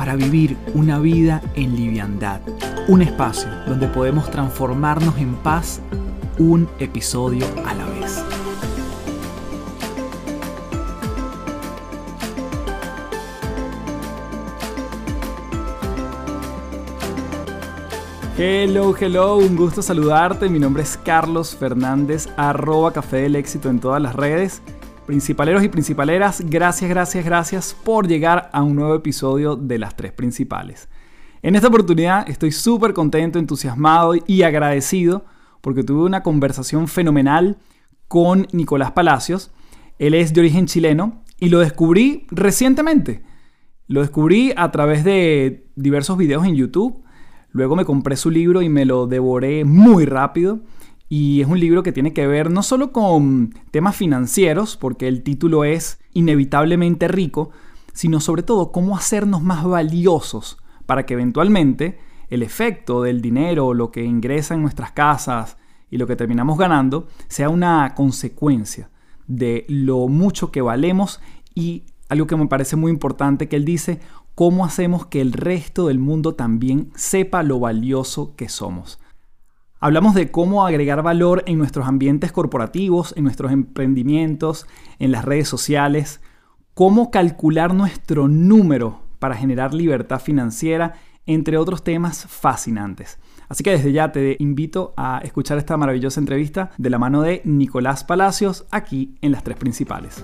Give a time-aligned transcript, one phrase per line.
[0.00, 2.40] para vivir una vida en liviandad.
[2.88, 5.82] Un espacio donde podemos transformarnos en paz
[6.38, 8.24] un episodio a la vez.
[18.38, 20.48] Hello, hello, un gusto saludarte.
[20.48, 24.62] Mi nombre es Carlos Fernández, arroba Café del Éxito en todas las redes.
[25.10, 30.12] Principaleros y principaleras, gracias, gracias, gracias por llegar a un nuevo episodio de Las Tres
[30.12, 30.88] Principales.
[31.42, 35.24] En esta oportunidad estoy súper contento, entusiasmado y agradecido
[35.62, 37.58] porque tuve una conversación fenomenal
[38.06, 39.50] con Nicolás Palacios.
[39.98, 43.24] Él es de origen chileno y lo descubrí recientemente.
[43.88, 47.02] Lo descubrí a través de diversos videos en YouTube.
[47.50, 50.60] Luego me compré su libro y me lo devoré muy rápido.
[51.12, 55.24] Y es un libro que tiene que ver no solo con temas financieros, porque el
[55.24, 57.50] título es Inevitablemente rico,
[57.92, 63.90] sino sobre todo cómo hacernos más valiosos para que eventualmente el efecto del dinero, lo
[63.90, 65.56] que ingresa en nuestras casas
[65.90, 68.88] y lo que terminamos ganando, sea una consecuencia
[69.26, 71.20] de lo mucho que valemos
[71.56, 73.98] y algo que me parece muy importante que él dice,
[74.36, 79.00] cómo hacemos que el resto del mundo también sepa lo valioso que somos.
[79.82, 84.66] Hablamos de cómo agregar valor en nuestros ambientes corporativos, en nuestros emprendimientos,
[84.98, 86.20] en las redes sociales,
[86.74, 93.18] cómo calcular nuestro número para generar libertad financiera, entre otros temas fascinantes.
[93.48, 97.40] Así que desde ya te invito a escuchar esta maravillosa entrevista de la mano de
[97.44, 100.22] Nicolás Palacios aquí en las tres principales.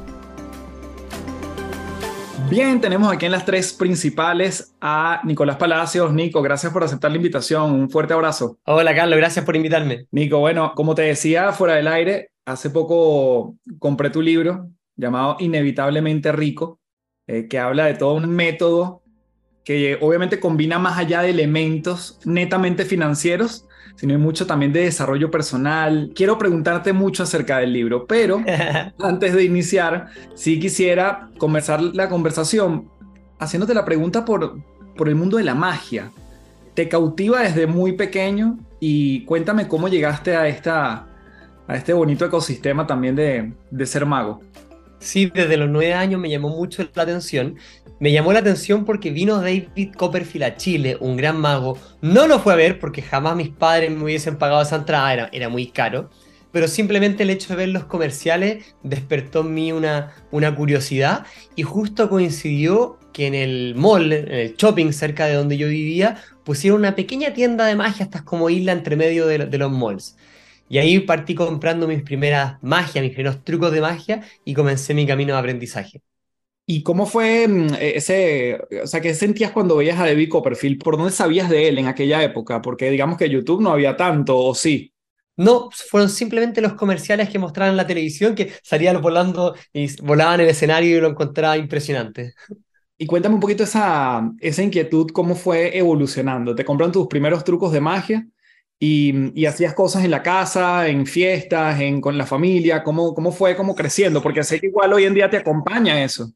[2.45, 6.13] Bien, tenemos aquí en las tres principales a Nicolás Palacios.
[6.13, 7.73] Nico, gracias por aceptar la invitación.
[7.73, 8.59] Un fuerte abrazo.
[8.65, 10.07] Hola, Carlos, gracias por invitarme.
[10.13, 16.31] Nico, bueno, como te decía fuera del aire, hace poco compré tu libro llamado Inevitablemente
[16.31, 16.79] Rico,
[17.27, 19.03] eh, que habla de todo un método
[19.65, 23.66] que obviamente combina más allá de elementos netamente financieros,
[23.97, 26.13] sino hay mucho también de desarrollo personal.
[26.15, 28.43] Quiero preguntarte mucho acerca del libro, pero
[29.01, 32.91] antes de iniciar, sí quisiera comenzar la conversación
[33.39, 34.59] haciéndote la pregunta por,
[34.97, 36.11] por el mundo de la magia.
[36.75, 41.07] Te cautiva desde muy pequeño y cuéntame cómo llegaste a, esta,
[41.67, 44.41] a este bonito ecosistema también de, de ser mago.
[44.99, 47.57] Sí, desde los nueve años me llamó mucho la atención.
[47.99, 51.79] Me llamó la atención porque vino David Copperfield a Chile, un gran mago.
[52.03, 55.31] No lo fue a ver porque jamás mis padres me hubiesen pagado esa entrada, era,
[55.33, 56.11] era muy caro.
[56.53, 60.13] Pero simplemente el hecho de ver los comerciales despertó en mí una,
[60.57, 61.25] curiosidad
[61.55, 66.23] y justo coincidió que en el mall, en el shopping cerca de donde yo vivía,
[66.45, 70.17] pusieron una pequeña tienda de magia, hasta como isla entre medio de, de los malls.
[70.69, 75.07] Y ahí partí comprando mis primeras magias, mis primeros trucos de magia y comencé mi
[75.07, 76.03] camino de aprendizaje.
[76.69, 80.83] ¿Y cómo fue mm, e-, ese, o sea, qué sentías cuando veías a David Copperfield?
[80.83, 82.61] ¿Por dónde sabías de él en aquella época?
[82.61, 84.93] Porque digamos que YouTube no había tanto, ¿o sí?
[85.37, 90.41] No, fueron simplemente los comerciales que mostraban en la televisión que salían volando y volaban
[90.41, 92.35] en el escenario y lo encontraba impresionante.
[92.99, 96.55] Y cuéntame un poquito esa, esa inquietud, cómo fue evolucionando.
[96.55, 98.27] ¿Te compran tus primeros trucos de magia?
[98.79, 103.57] Y, hacías cosas en la casa, en fiestas, en, con la familia, ¿cómo, cómo fue
[103.57, 104.23] como creciendo?
[104.23, 106.33] Porque sé que igual hoy en día te acompaña eso.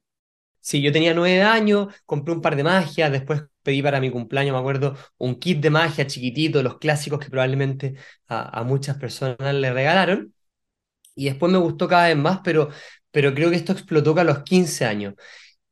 [0.61, 4.53] Sí, yo tenía nueve años, compré un par de magias, después pedí para mi cumpleaños,
[4.53, 7.95] me acuerdo, un kit de magia chiquitito, los clásicos que probablemente
[8.29, 10.35] a, muchas personas le regalaron.
[11.15, 12.71] Y después me gustó cada vez más, pero,
[13.11, 15.15] pero creo que esto explotó a los 15 años,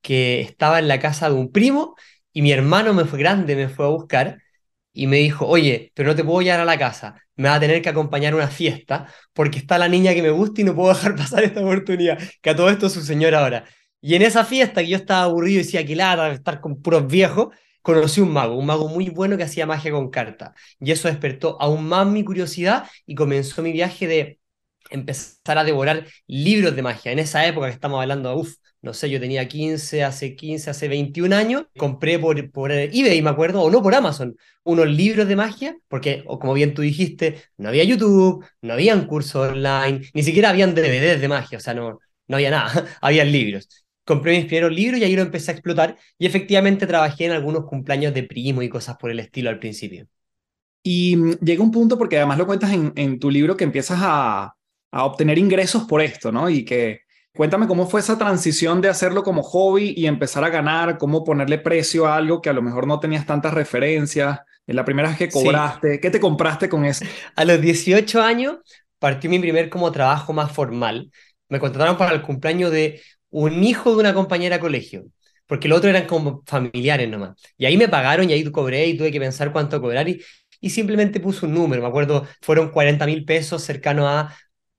[0.03, 1.97] que estaba en la casa de un primo
[2.32, 4.43] y mi hermano me fue grande, me fue a buscar
[4.93, 7.61] y me dijo, oye, pero no te puedo llevar a la casa, me va a
[7.61, 10.75] tener que acompañar a una fiesta porque está la niña que me gusta y no
[10.75, 13.64] puedo dejar pasar esta oportunidad, que a todo esto es su señora ahora.
[14.00, 17.06] Y en esa fiesta que yo estaba aburrido y decía que lata estar con puros
[17.06, 17.48] viejos,
[17.82, 20.54] conocí un mago, un mago muy bueno que hacía magia con carta.
[20.80, 24.40] Y eso despertó aún más mi curiosidad y comenzó mi viaje de
[24.90, 27.12] empezar a devorar libros de magia.
[27.12, 30.88] En esa época que estamos hablando, uff, no sé, yo tenía 15, hace 15, hace
[30.88, 35.36] 21 años, compré por, por eBay, me acuerdo, o no por Amazon, unos libros de
[35.36, 40.50] magia, porque, como bien tú dijiste, no había YouTube, no habían cursos online, ni siquiera
[40.50, 41.98] habían DVDs de magia, o sea, no,
[42.28, 43.88] no había nada, habían libros.
[44.08, 47.66] Compré mis primeros libros y ahí lo empecé a explotar y efectivamente trabajé en algunos
[47.66, 50.06] cumpleaños de primo y cosas por el estilo al principio.
[50.82, 54.55] Y mm, llega un punto, porque además lo cuentas en, tu libro, que empiezas a,
[54.93, 56.49] a, obtener ingresos por esto, ¿no?
[56.49, 57.00] Y que
[57.37, 61.58] cuéntame cómo fue esa transición de hacerlo como hobby y empezar a ganar, cómo ponerle
[61.58, 64.40] precio a algo que a lo mejor no tenías tantas referencias.
[64.66, 67.05] En la primera vez que cobraste, ¿qué te compraste con eso?
[67.37, 68.56] A los 18 años
[68.99, 71.10] partí mi primer como trabajo más formal.
[71.50, 75.04] Me contrataron para el cumpleaños de un hijo de una compañera de colegio
[75.46, 77.34] porque los otros eran como familiares nomás.
[77.56, 80.22] Y ahí me pagaron y ahí cobré y tuve que pensar cuánto cobrar y,
[80.60, 81.80] y simplemente puse un número.
[81.82, 84.34] Me acuerdo, fueron 40 mil pesos, cercano a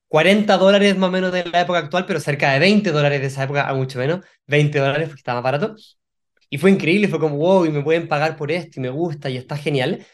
[0.07, 3.28] 40 dólares más o menos de la época actual, pero cerca de 20 dólares de
[3.28, 5.75] esa época, a mucho menos, 20 dólares porque estaba más barato.
[6.50, 9.30] Y fue increíble, fue como, wow, y me pueden pagar por esto y me gusta
[9.30, 10.06] y está genial.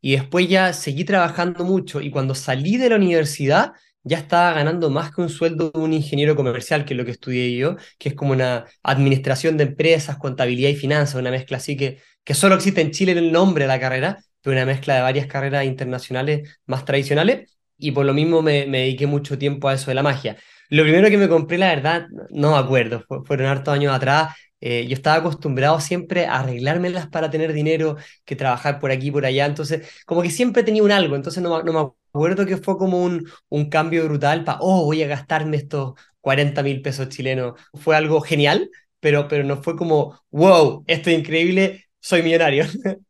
[0.00, 3.72] Y después ya seguí trabajando mucho y cuando salí de la universidad
[4.04, 7.12] ya estaba ganando más que un sueldo de un ingeniero comercial, que es lo que
[7.12, 11.76] estudié yo, que es como una administración de empresas, contabilidad y finanzas, una mezcla así
[11.76, 15.02] que, que solo existe en Chile el nombre de la carrera, pero una mezcla de
[15.02, 19.74] varias carreras internacionales más tradicionales, y por lo mismo me, me dediqué mucho tiempo a
[19.74, 20.36] eso de la magia.
[20.68, 24.86] Lo primero que me compré, la verdad, no me acuerdo, fueron hartos años atrás, eh,
[24.86, 29.46] yo estaba acostumbrado siempre a arreglármelas para tener dinero, que trabajar por aquí, por allá,
[29.46, 31.80] entonces como que siempre tenía un algo, entonces no, no me
[32.14, 36.62] acuerdo que fue como un, un cambio brutal para, oh, voy a gastarme estos 40
[36.62, 37.54] mil pesos chilenos.
[37.74, 38.70] Fue algo genial,
[39.00, 42.64] pero, pero no fue como, wow, esto es increíble, soy millonario.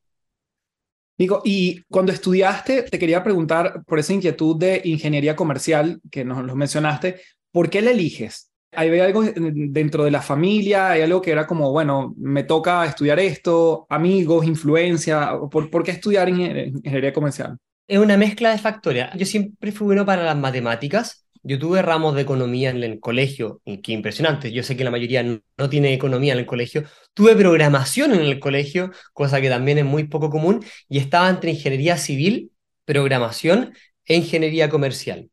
[1.19, 6.43] Nico, y cuando estudiaste, te quería preguntar por esa inquietud de ingeniería comercial que nos
[6.45, 7.21] lo mencionaste,
[7.53, 8.51] ¿por qué la eliges?
[8.73, 10.91] ¿Hay algo dentro de la familia?
[10.91, 15.33] ¿Hay algo que era como, bueno, me toca estudiar esto, amigos, influencia?
[15.51, 17.59] ¿Por, ¿por qué estudiar ingeniería comercial?
[17.87, 19.07] Es una mezcla de factores.
[19.17, 21.27] Yo siempre fui bueno para las matemáticas.
[21.43, 24.53] Yo tuve ramos de economía en el colegio, y qué impresionante.
[24.53, 26.85] Yo sé que la mayoría no, no, tiene economía en el colegio.
[27.15, 31.51] Tuve programación en el colegio, cosa que también es muy poco común, y estaba entre
[31.51, 32.53] ingeniería civil,
[32.85, 33.75] programación
[34.07, 35.31] e ingeniería comercial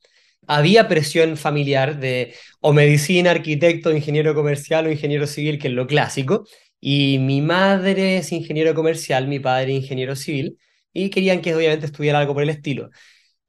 [0.50, 5.86] había presión familiar de o medicina, arquitecto, ingeniero comercial o ingeniero civil, que es lo
[5.86, 6.48] clásico.
[6.82, 10.58] Y mi madre es ingeniero comercial, mi padre ingeniero civil,
[10.94, 12.90] y querían que obviamente estudiara algo por el estilo.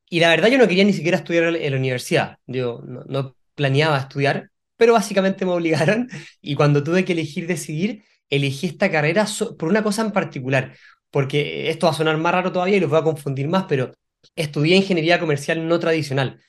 [0.09, 3.99] Y la verdad yo no quería ni siquiera estudiar en la universidad, yo no, planeaba
[3.99, 6.09] estudiar, pero básicamente me obligaron
[6.41, 9.27] y cuando tuve que elegir decidir, elegí esta carrera
[9.59, 10.75] por una cosa en particular,
[11.11, 13.93] porque esto va a sonar más raro todavía y los voy a confundir más, pero
[14.37, 16.41] estudié ingeniería comercial no tradicional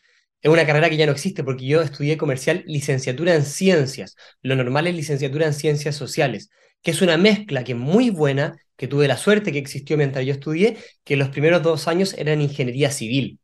[0.41, 4.15] es una carrera que ya no existe porque yo estudié comercial licenciatura en ciencias.
[4.41, 6.49] Lo normal es licenciatura en ciencias sociales,
[6.81, 10.25] que es una mezcla que es muy buena, que tuve la suerte que existió mientras
[10.25, 13.39] yo estudié, que los primeros dos años eran ingeniería civil.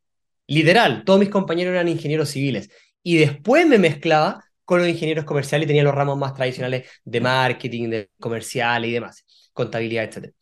[0.47, 2.71] Literal, todos mis compañeros eran ingenieros civiles.
[3.03, 7.21] Y después me mezclaba con los ingenieros comerciales y tenía los ramos más tradicionales de
[7.21, 10.33] marketing, de comercial y demás, contabilidad, etc.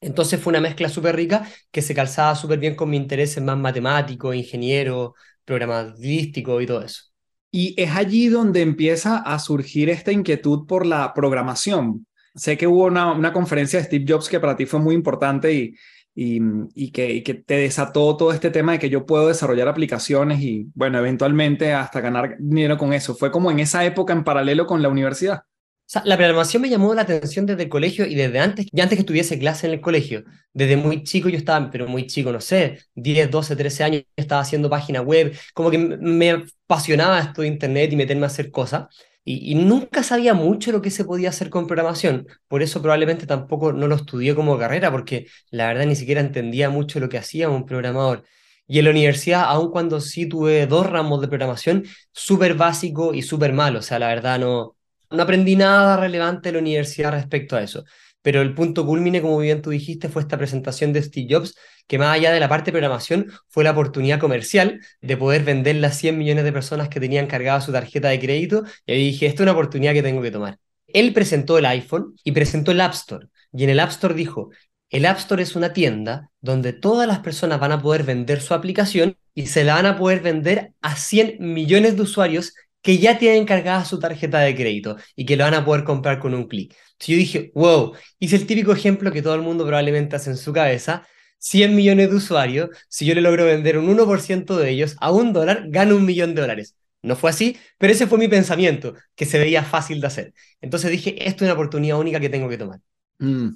[0.00, 3.44] Entonces fue una mezcla súper rica que se calzaba súper bien con mi interés en
[3.44, 5.14] más matemático, ingeniero,
[5.44, 7.02] programadístico y todo eso.
[7.50, 12.06] Y es allí donde empieza a surgir esta inquietud por la programación.
[12.34, 15.52] Sé que hubo una, una conferencia de Steve Jobs que para ti fue muy importante
[15.52, 15.74] y,
[16.14, 16.40] y,
[16.74, 20.40] y, que, y, que, te desató todo este tema de que yo puedo desarrollar aplicaciones
[20.40, 23.14] y, bueno, eventualmente hasta ganar dinero con eso.
[23.14, 25.42] ¿Fue como en esa época en paralelo con la universidad?
[26.04, 29.04] la programación me llamó la atención desde el colegio y desde antes, ya antes que
[29.04, 30.24] tuviese clase en el colegio.
[30.54, 34.40] Desde muy chico yo estaba, pero muy chico, no sé, 10, 12, 13 años, estaba
[34.40, 36.30] haciendo página web, como que me
[36.66, 38.86] apasionaba esto de internet y meterme a hacer cosas.
[39.24, 42.26] Y, nunca sabía mucho lo que se podía hacer con programación.
[42.48, 46.70] Por eso probablemente tampoco no lo estudié como carrera, porque la verdad ni siquiera entendía
[46.70, 48.24] mucho lo que hacía un programador.
[48.66, 53.22] Y en la universidad, aun cuando sí tuve dos ramos de programación, súper básico y
[53.22, 53.80] súper malo.
[53.80, 54.76] O sea, la verdad no,
[55.10, 57.84] no aprendí nada relevante en la universidad respecto a eso.
[58.22, 61.54] Pero el punto culmine, como bien tú dijiste, fue esta presentación de Steve Jobs,
[61.86, 65.84] que más allá de la parte de programación, fue la oportunidad comercial de poder vender
[65.84, 68.64] a 100 millones de personas que tenían cargada su tarjeta de crédito.
[68.86, 70.58] Y ahí dije, esta es una oportunidad que tengo que tomar.
[70.86, 73.28] Él presentó el iPhone y presentó el App Store.
[73.52, 74.50] Y en el App Store dijo,
[74.90, 78.54] el App Store es una tienda donde todas las personas van a poder vender su
[78.54, 83.18] aplicación y se la van a poder vender a 100 millones de usuarios que ya
[83.18, 86.48] tienen cargada su tarjeta de crédito y que lo van a poder comprar con un
[86.48, 86.76] clic.
[86.98, 90.36] Si yo dije, wow, hice el típico ejemplo que todo el mundo probablemente hace en
[90.36, 91.06] su cabeza,
[91.38, 95.32] 100 millones de usuarios, si yo le logro vender un 1% de ellos a un
[95.32, 96.76] dólar, gano un millón de dólares.
[97.02, 100.34] No fue así, pero ese fue mi pensamiento, que se veía fácil de hacer.
[100.60, 102.80] Entonces dije, esto es una oportunidad única que tengo que tomar.
[103.18, 103.48] Mm.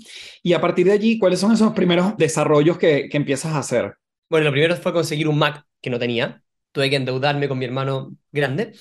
[0.42, 3.94] Y a partir de allí, ¿cuáles son esos primeros desarrollos que, que empiezas a hacer?
[4.28, 6.42] Bueno, lo primero fue conseguir un Mac que no tenía.
[6.72, 8.72] Tuve que endeudarme con mi hermano grande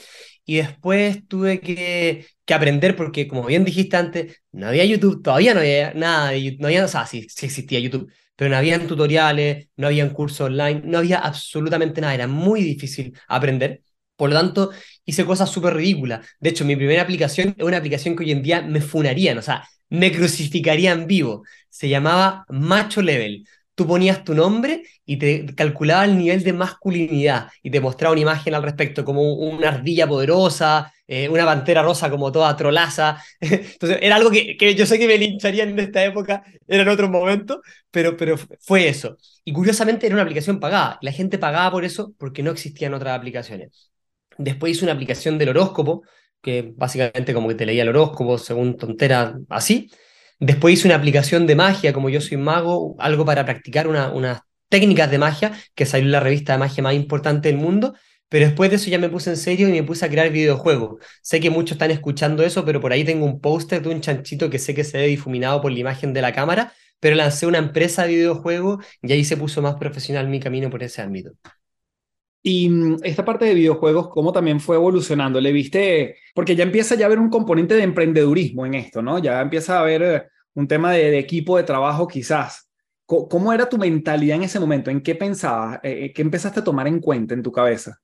[0.46, 5.54] y después tuve que, que, aprender porque, como bien dijiste antes, no había YouTube, todavía
[5.54, 9.70] no había nada, no había, o sea, sí, sí existía YouTube, pero no habían tutoriales,
[9.75, 13.82] no habían cursos online, no había absolutamente nada, era muy difícil aprender.
[14.16, 14.72] Por lo tanto,
[15.04, 16.25] hice cosas súper ridículas.
[16.40, 19.42] De hecho, mi primera aplicación es una aplicación que hoy en día me funarían, o
[19.42, 21.44] sea, me crucificarían vivo.
[21.70, 27.50] Se llamaba Macho Level tú ponías tu nombre y te calculaba el nivel de masculinidad
[27.62, 32.10] y te mostraba una imagen al respecto, como una ardilla poderosa, eh, una pantera rosa
[32.10, 33.22] como toda trolaza.
[33.39, 36.89] Entonces, era algo que, que, yo sé que me lincharían en esta época, era en
[36.89, 39.17] otro momento, pero, pero fue eso.
[39.44, 40.98] Y curiosamente era una aplicación pagada.
[41.01, 43.91] La gente pagaba por eso porque no existían otras aplicaciones.
[44.38, 46.03] Después hice una aplicación del horóscopo,
[46.41, 49.89] que básicamente como que te leía el horóscopo según tontera así.
[50.39, 55.10] Después hice una aplicación de magia, como yo soy mago, algo para practicar unas técnicas
[55.10, 57.96] de magia, que salió en la revista de magia más importante del mundo.
[58.27, 61.00] Pero después de eso ya me puse en serio y me puse a crear videojuegos.
[61.22, 64.50] Sé que muchos están escuchando eso, pero por ahí tengo un póster de un chanchito
[64.50, 67.60] que sé que se ve difuminado por la imagen de la cámara, pero lancé una
[67.60, 71.32] empresa de videojuegos y ahí se puso más profesional mi camino por ese ámbito.
[72.48, 75.42] Y mm, esta parte de videojuegos, ¿cómo también fue evolucionando?
[75.42, 76.18] ¿Le viste?
[76.36, 79.18] Porque ya empieza ya a haber un componente de emprendedurismo en esto, ¿no?
[79.18, 80.24] Ya empieza a haber eh,
[80.54, 82.70] un tema de, equipo de trabajo quizás.
[83.08, 84.92] ¿Cómo, era tu mentalidad en ese momento?
[84.92, 85.80] ¿En qué pensabas?
[85.82, 88.00] Eh, eh, ¿Qué empezaste a tomar en cuenta en tu cabeza?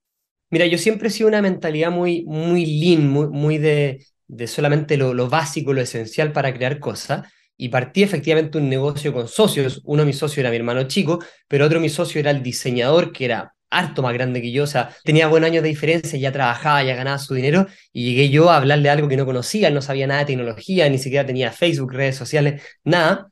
[0.50, 4.98] Mira, yo siempre he sido una mentalidad muy, muy lean, muy, muy de, de solamente
[4.98, 9.83] lo, lo básico, lo esencial para crear cosas y partí efectivamente un negocio con socios.
[9.86, 12.41] Uno de mis socios era mi hermano chico, pero otro de mis socios era el
[12.41, 16.19] diseñador, que era harto más grande que yo, o sea, tenía buenos años de diferencia,
[16.19, 19.71] ya trabajaba, ya ganaba su dinero, y llegué yo a hablarle algo que no conocía,
[19.71, 23.31] no sabía nada de tecnología, ni siquiera tenía Facebook, redes sociales, nada,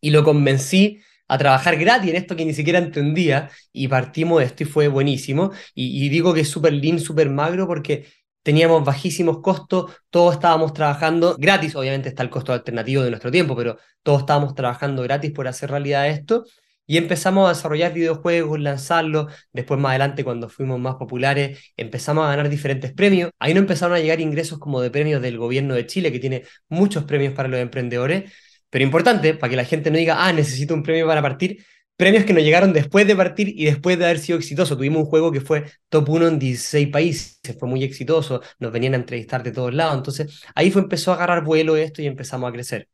[0.00, 4.46] y lo convencí a trabajar gratis en esto que ni siquiera entendía, y partimos de
[4.46, 8.06] esto y fue buenísimo, y, digo que es súper lean, súper magro, porque
[8.42, 13.54] teníamos bajísimos costos, todos estábamos trabajando gratis, obviamente está el costo alternativo de nuestro tiempo,
[13.54, 16.44] pero todos estábamos trabajando gratis por hacer realidad esto,
[16.90, 19.32] y empezamos a desarrollar videojuegos, lanzarlos.
[19.52, 23.30] Después, más adelante, cuando fuimos más populares, empezamos a ganar diferentes premios.
[23.38, 26.42] Ahí no empezaron a llegar ingresos como de premios del gobierno de Chile, que tiene
[26.68, 28.32] muchos premios para los emprendedores.
[28.70, 31.64] Pero importante, para que la gente no diga, ah, necesito un premio para partir,
[31.96, 34.76] premios que nos llegaron después de partir y después de haber sido exitoso.
[34.76, 38.94] Tuvimos un juego que fue top 1 en 16 países, fue muy exitoso, nos venían
[38.94, 39.96] a entrevistar de todos lados.
[39.96, 42.88] Entonces, ahí fue, empezó a agarrar vuelo esto y empezamos a crecer.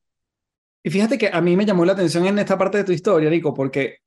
[0.86, 3.28] Y fíjate que a mí me llamó la atención en esta parte de tu historia,
[3.28, 3.98] Rico, porque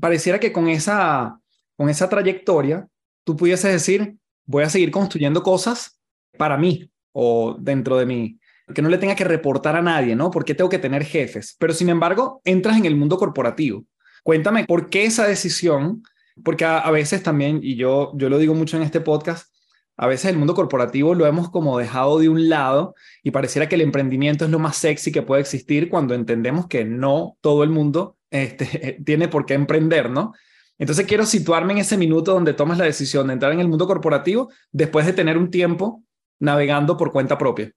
[0.00, 1.38] pareciera que con esa,
[1.76, 2.88] con esa trayectoria
[3.22, 6.00] tú pudieses decir, voy a seguir construyendo cosas
[6.36, 8.40] para mí o dentro de mí,
[8.74, 10.32] que no le tenga que reportar a nadie, ¿no?
[10.32, 11.54] Porque tengo que tener jefes.
[11.56, 13.84] Pero sin embargo, entras en el mundo corporativo.
[14.24, 16.02] Cuéntame, ¿por qué esa decisión?
[16.42, 19.53] Porque a, a veces también, y yo, yo lo digo mucho en este podcast,
[19.96, 23.76] a veces el mundo corporativo lo hemos como dejado de un lado y pareciera que
[23.76, 27.70] el emprendimiento es lo más sexy que puede existir cuando entendemos que no todo el
[27.70, 30.32] mundo este, tiene por qué emprender, ¿no?
[30.78, 33.86] Entonces quiero situarme en ese minuto donde tomas la decisión de entrar en el mundo
[33.86, 36.02] corporativo después de tener un tiempo
[36.40, 37.70] navegando por cuenta propia.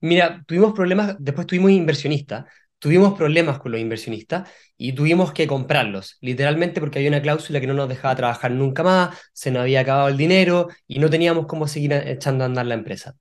[0.00, 2.46] Mira, tuvimos problemas, después tuvimos inversionistas
[2.80, 7.66] tuvimos problemas con los inversionistas y tuvimos que comprarlos, literalmente porque había una cláusula que
[7.68, 11.46] no nos dejaba trabajar nunca más, se nos había acabado el dinero y no teníamos
[11.46, 13.14] cómo seguir echando a andar la empresa.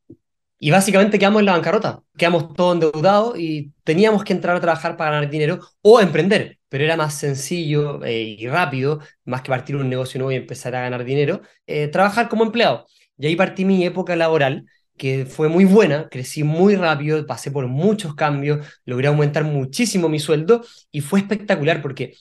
[0.61, 4.97] Y básicamente quedamos en la bancarrota, quedamos todos endeudados y teníamos que entrar a trabajar
[4.97, 9.77] para ganar dinero o emprender, pero era más sencillo eh, y rápido, más que partir
[9.77, 12.87] un negocio nuevo y empezar a ganar dinero, eh, trabajar como empleado.
[13.17, 14.65] Y ahí partí mi época laboral
[14.99, 20.19] que fue muy buena, crecí muy rápido, pasé por muchos cambios, logré aumentar muchísimo mi
[20.19, 22.13] sueldo y fue espectacular porque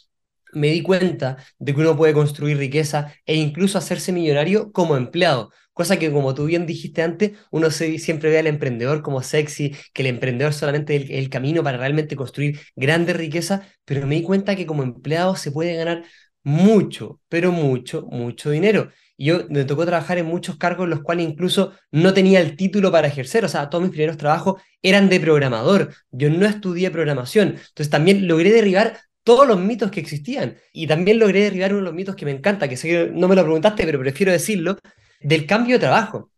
[0.52, 5.50] me di cuenta de que uno puede construir riqueza e incluso hacerse millonario como empleado.
[5.72, 10.02] Cosa que, como tú bien dijiste antes, uno siempre ve al emprendedor como sexy, que
[10.02, 14.56] el emprendedor solamente es el, camino para realmente construir grandes riquezas, pero me di cuenta
[14.56, 16.04] que como empleado se puede ganar
[16.48, 18.90] mucho, pero mucho, mucho dinero.
[19.18, 22.56] Y yo me tocó trabajar en muchos cargos en los cuales incluso no tenía el
[22.56, 26.90] título para ejercer, o sea, todos mis primeros trabajos eran de programador, yo no estudié
[26.90, 31.80] programación, entonces también logré derribar todos los mitos que existían y también logré derribar uno
[31.80, 34.32] de los mitos que me encanta, que sé que no me lo preguntaste, pero prefiero
[34.32, 34.78] decirlo,
[35.20, 36.30] del cambio de trabajo.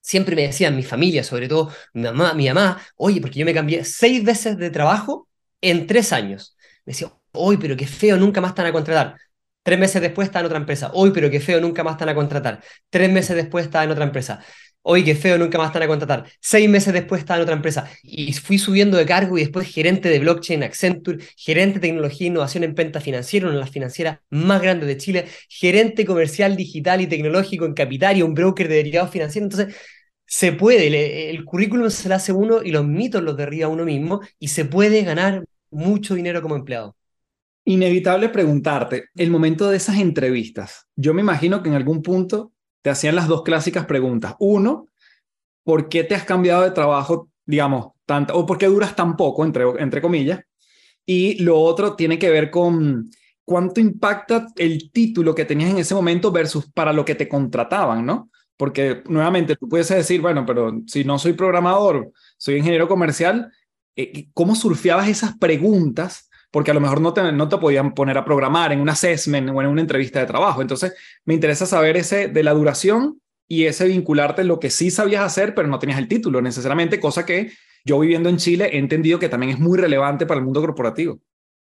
[0.00, 3.54] Siempre me decían mi familia, sobre todo mi mamá, mi mamá, oye, porque yo me
[3.54, 5.28] cambié seis veces de trabajo
[5.60, 6.56] en tres años.
[6.84, 9.16] Me decía, oye, pero qué feo, nunca más están a contratar.
[9.66, 10.92] Tres meses después está en otra empresa.
[10.94, 12.62] Uy, pero qué feo, nunca más están a contratar.
[12.88, 14.38] Tres meses después está en otra empresa.
[14.82, 16.24] Hoy qué feo, nunca más están a contratar.
[16.40, 17.90] Seis meses después estaba en otra empresa.
[18.04, 22.30] Y fui subiendo de cargo y después gerente de blockchain Accenture, gerente de tecnología e
[22.30, 27.00] innovación en Penta Financiera, una de las financieras más grandes de Chile, gerente comercial digital
[27.00, 29.52] y tecnológico en Capitario, un broker de derivados financieros.
[29.52, 29.76] Entonces,
[30.26, 34.20] se puede, el, currículum se lo hace uno y los mitos los derriba uno mismo
[34.38, 36.94] y se puede ganar mucho dinero como empleado.
[37.68, 42.90] Inevitable preguntarte, el momento de esas entrevistas, yo me imagino que en algún punto te
[42.90, 44.36] hacían las dos clásicas preguntas.
[44.38, 44.86] Uno,
[45.64, 49.44] ¿por qué te has cambiado de trabajo, digamos, tanto, o por qué duras tan poco,
[49.44, 50.44] entre, entre comillas?
[51.04, 53.10] Y lo otro tiene que ver con
[53.44, 58.06] cuánto impacta el título que tenías en ese momento versus para lo que te contrataban,
[58.06, 58.30] ¿no?
[58.56, 63.50] Porque nuevamente tú puedes decir, bueno, pero si no soy programador, soy ingeniero comercial,
[63.96, 66.25] eh, ¿cómo surfeabas esas preguntas?
[66.56, 69.50] Porque a lo mejor no te, no te podían poner a programar en un assessment
[69.50, 70.62] o en una entrevista de trabajo.
[70.62, 70.94] Entonces,
[71.26, 75.22] me interesa saber ese de la duración y ese vincularte en lo que sí sabías
[75.22, 77.52] hacer, pero no tenías el título necesariamente, cosa que
[77.84, 81.20] yo viviendo en Chile he entendido que también es muy relevante para el mundo corporativo.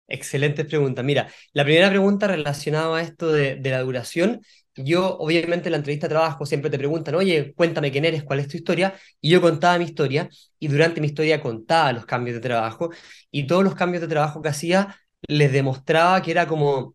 [0.06, 1.02] Excelente pregunta.
[1.02, 4.40] Mira, la primera pregunta relacionada a esto de, de la duración
[4.76, 8.40] yo, obviamente, en la entrevista de trabajo siempre te preguntan, oye, cuéntame quién eres, cuál
[8.40, 10.28] es tu historia, y yo contaba mi historia,
[10.58, 12.90] y durante mi historia contaba los cambios de trabajo,
[13.30, 14.96] y todos los cambios de trabajo que hacía
[15.28, 16.94] les demostraba que era como,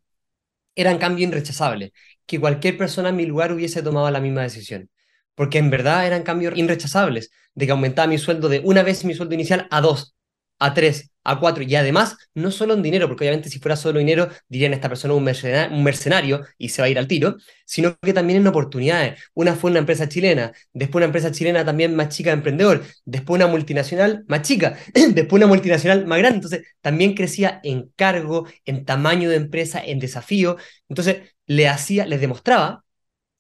[0.76, 1.92] eran cambios irrechazables,
[2.26, 4.90] que cualquier persona en mi lugar hubiese tomado la misma decisión,
[5.36, 9.14] porque en verdad eran cambios irrechazables, de que aumentaba mi sueldo de una vez mi
[9.14, 10.16] sueldo inicial a dos,
[10.62, 14.00] a tres, a cuatro, y además, no solo en dinero, porque obviamente si fuera solo
[14.00, 17.38] dinero, dirían esta persona un mercenario, un mercenario y se va a ir al tiro,
[17.66, 19.20] sino que también en oportunidades.
[19.34, 23.38] Una fue una empresa chilena, después una empresa chilena también más chica de emprendedor, después
[23.40, 26.38] una multinacional más chica, después una multinacional más grande.
[26.38, 30.58] Entonces, también crecía en cargo, en tamaño de empresa, en desafío.
[30.90, 32.84] Entonces, le hacía, les demostraba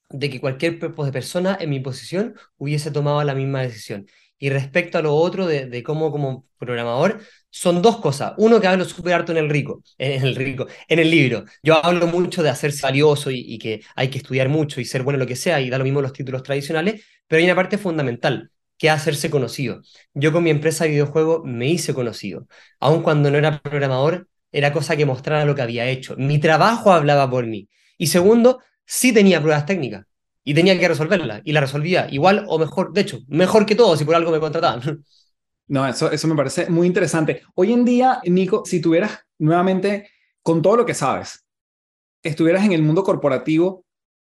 [0.10, 4.08] de que cualquier de persona en mi posición hubiese tomado la misma decisión.
[4.42, 7.22] Y respecto a lo otro de, cómo como programador,
[7.52, 8.34] son dos cosas.
[8.38, 11.46] Uno que hablo súper harto en el rico, en el rico, en el libro.
[11.62, 15.18] Yo hablo mucho de hacerse valioso y, que hay que estudiar mucho y ser bueno
[15.18, 17.78] en lo que sea, y da lo mismo los títulos tradicionales, pero hay una parte
[17.78, 19.82] fundamental, que hacerse conocido.
[20.16, 22.48] Yo con mi empresa de videojuegos me hice conocido.
[22.80, 26.16] Aun cuando no era programador, era cosa que mostrara lo que había hecho.
[26.18, 27.70] Mi trabajo hablaba por mí.
[28.00, 30.06] Y segundo, sí tenía pruebas técnicas
[30.44, 33.96] y tenía que resolverla y la resolvía igual o mejor, de hecho, mejor que todo
[33.96, 35.04] si por algo me contrataban.
[35.68, 37.44] No, eso, eso me parece muy interesante.
[37.56, 40.10] Hoy en día, Nico, si tuvieras nuevamente,
[40.42, 41.46] con todo lo que sabes,
[42.22, 43.86] estuvieras en el mundo corporativo,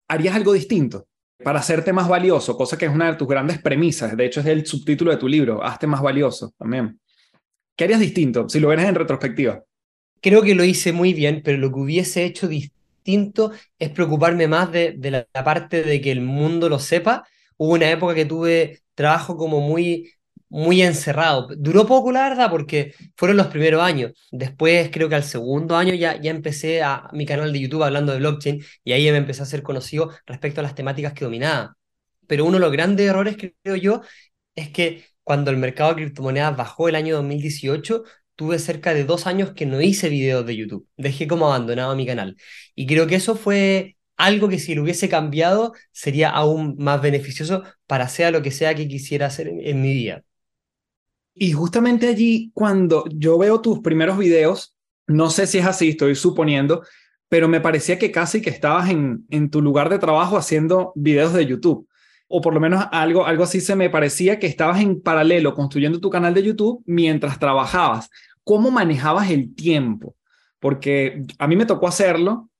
[0.08, 1.06] ¿harías algo distinto
[1.42, 2.56] para hacerte más valioso?
[2.56, 4.16] Cosa que es una de tus grandes premisas.
[4.16, 6.98] De hecho, es el subtítulo de tu libro, Hazte más valioso también.
[7.76, 9.62] ¿Qué harías distinto si lo vieras en retrospectiva?
[10.22, 12.73] Creo que lo hice muy bien, pero lo que hubiese hecho distinto
[13.78, 17.26] es preocuparme más de, la, parte de que el mundo lo sepa.
[17.56, 20.12] Hubo una época que tuve trabajo como muy,
[20.48, 21.48] muy encerrado.
[21.56, 24.12] Duró poco, la verdad, porque fueron los primeros años.
[24.30, 28.12] Después, creo que al segundo año ya, ya empecé a, mi canal de YouTube hablando
[28.12, 31.76] de blockchain y ahí me empecé a ser conocido respecto a las temáticas que dominaba.
[32.26, 34.02] Pero uno de los grandes errores, creo yo,
[34.54, 38.04] es que cuando el mercado de criptomonedas bajó el año 2018,
[38.36, 40.86] tuve cerca de dos años que no hice videos de YouTube.
[40.96, 42.36] Dejé como abandonado mi canal.
[42.74, 47.64] Y creo que eso fue algo que si lo hubiese cambiado sería aún más beneficioso
[47.86, 50.24] para sea lo que sea que quisiera hacer en, mi vida.
[51.34, 54.74] Y justamente allí, cuando yo veo tus primeros videos,
[55.06, 56.84] no sé si es así, estoy suponiendo,
[57.28, 61.32] pero me parecía que casi que estabas en, en tu lugar de trabajo haciendo videos
[61.32, 61.88] de YouTube
[62.36, 66.00] o por lo menos algo, algo así se me parecía que estabas en paralelo construyendo
[66.00, 68.10] tu canal de YouTube mientras trabajabas.
[68.42, 70.16] ¿Cómo manejabas el tiempo?
[70.58, 72.50] Porque a mí me tocó hacerlo.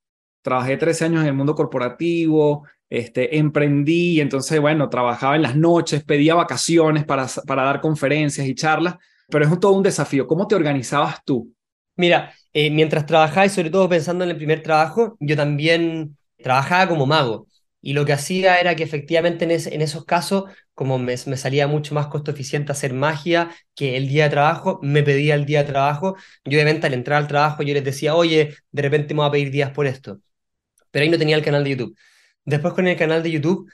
[0.42, 5.56] Trabajé 13 años en el mundo corporativo, este, emprendí y entonces, bueno, trabajaba en las
[5.56, 8.94] noches, pedía vacaciones para, para dar conferencias y charlas,
[9.28, 10.28] pero es todo un desafío.
[10.28, 11.52] ¿Cómo te organizabas tú?
[11.96, 16.88] Mira, eh, mientras trabajaba y sobre todo pensando en el primer trabajo, yo también trabajaba
[16.90, 17.48] como mago.
[17.86, 22.06] Y lo que hacía era que efectivamente en, esos casos, como me, salía mucho más
[22.06, 26.16] costo eficiente hacer magia que el día de trabajo, me pedía el día de trabajo.
[26.44, 29.32] Y obviamente al entrar al trabajo yo les decía, oye, de repente me voy a
[29.32, 30.20] pedir días por esto.
[30.90, 31.98] Pero ahí no tenía el canal de YouTube.
[32.46, 33.70] Después con el canal de YouTube,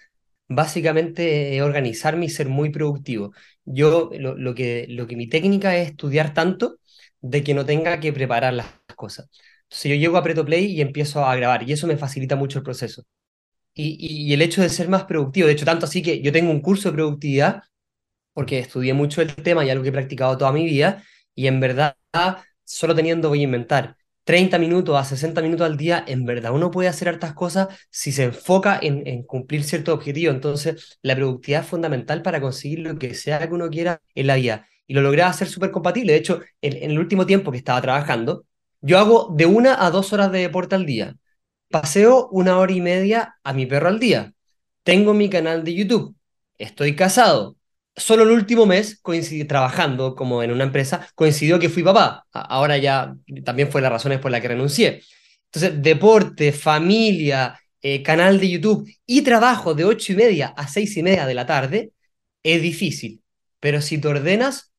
[0.48, 3.32] básicamente eh, organizarme y ser muy productivo.
[3.64, 6.80] Yo lo, lo, que, lo que mi técnica es estudiar tanto
[7.20, 9.30] de que no tenga que preparar las cosas.
[9.64, 12.58] Entonces yo llego a Preto Play y empiezo a grabar y eso me facilita mucho
[12.58, 13.04] el proceso
[13.80, 15.46] y, el hecho de ser más productivo.
[15.46, 17.62] De hecho, tanto así que yo tengo un curso de productividad
[18.32, 21.02] porque estudié mucho el tema y algo que he practicado toda mi vida
[21.34, 21.96] y en verdad,
[22.64, 26.70] solo teniendo, voy a inventar, 30 minutos a 60 minutos al día, en verdad uno
[26.70, 30.32] puede hacer hartas cosas si se enfoca en, cumplir cierto objetivo.
[30.32, 34.36] Entonces, la productividad es fundamental para conseguir lo que sea que uno quiera en la
[34.36, 34.66] vida.
[34.86, 36.12] Y lo logré hacer súper compatible.
[36.12, 38.44] De hecho, en, en, el último tiempo que estaba trabajando,
[38.80, 41.16] yo hago de una a dos horas de deporte al día.
[41.70, 44.32] Paseo una hora y media a mi perro al día.
[44.82, 46.16] Tengo mi canal de YouTube.
[46.58, 47.56] estoy casado.
[47.96, 52.26] Solo el último mes, coincidí, trabajando como en una empresa, coincidió que fui papá.
[52.32, 55.02] Ahora ya también fue las razones por las que renuncié.
[55.46, 60.96] Entonces, deporte, familia, eh, canal de YouTube y trabajo de ocho y media a seis
[60.96, 61.92] y media de la tarde
[62.42, 63.22] es difícil.
[63.60, 64.72] Pero si te ordenas,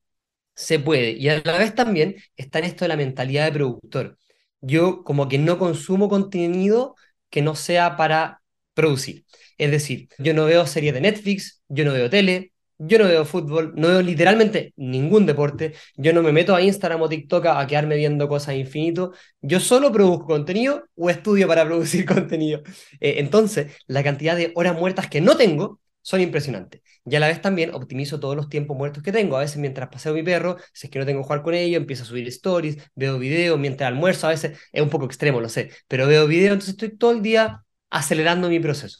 [0.55, 1.11] se puede.
[1.11, 4.17] Y a la vez también está en esto de la mentalidad de productor.
[4.61, 6.95] Yo como que no consumo contenido
[7.29, 8.41] que no sea para
[8.73, 9.25] producir.
[9.57, 13.25] Es decir, yo no veo series de Netflix, yo no veo tele, yo no veo
[13.25, 17.67] fútbol, no veo literalmente ningún deporte, yo no me meto a Instagram o TikTok a,
[17.67, 22.61] quedarme viendo cosas infinito, yo solo produzco contenido o estudio para producir contenido.
[22.99, 26.81] Eh, entonces, la cantidad de horas muertas que no tengo son impresionantes.
[27.05, 29.37] Y a la vez también optimizo todos los tiempos muertos que tengo.
[29.37, 31.77] A veces mientras paseo mi perro, si es que no tengo que jugar con ello,
[31.77, 35.49] empiezo a subir stories, veo videos, mientras almuerzo, a veces es un poco extremo, lo
[35.49, 38.99] sé, pero veo videos, entonces estoy todo el día acelerando mi proceso.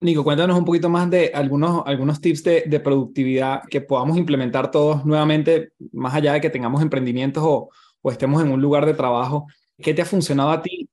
[0.00, 4.70] Nico, cuéntanos un poquito más de algunos, algunos tips de, de, productividad que podamos implementar
[4.70, 7.70] todos nuevamente, más allá de que tengamos emprendimientos o,
[8.02, 9.46] o estemos en un lugar de trabajo.
[9.78, 10.88] ¿Qué te ha funcionado a ti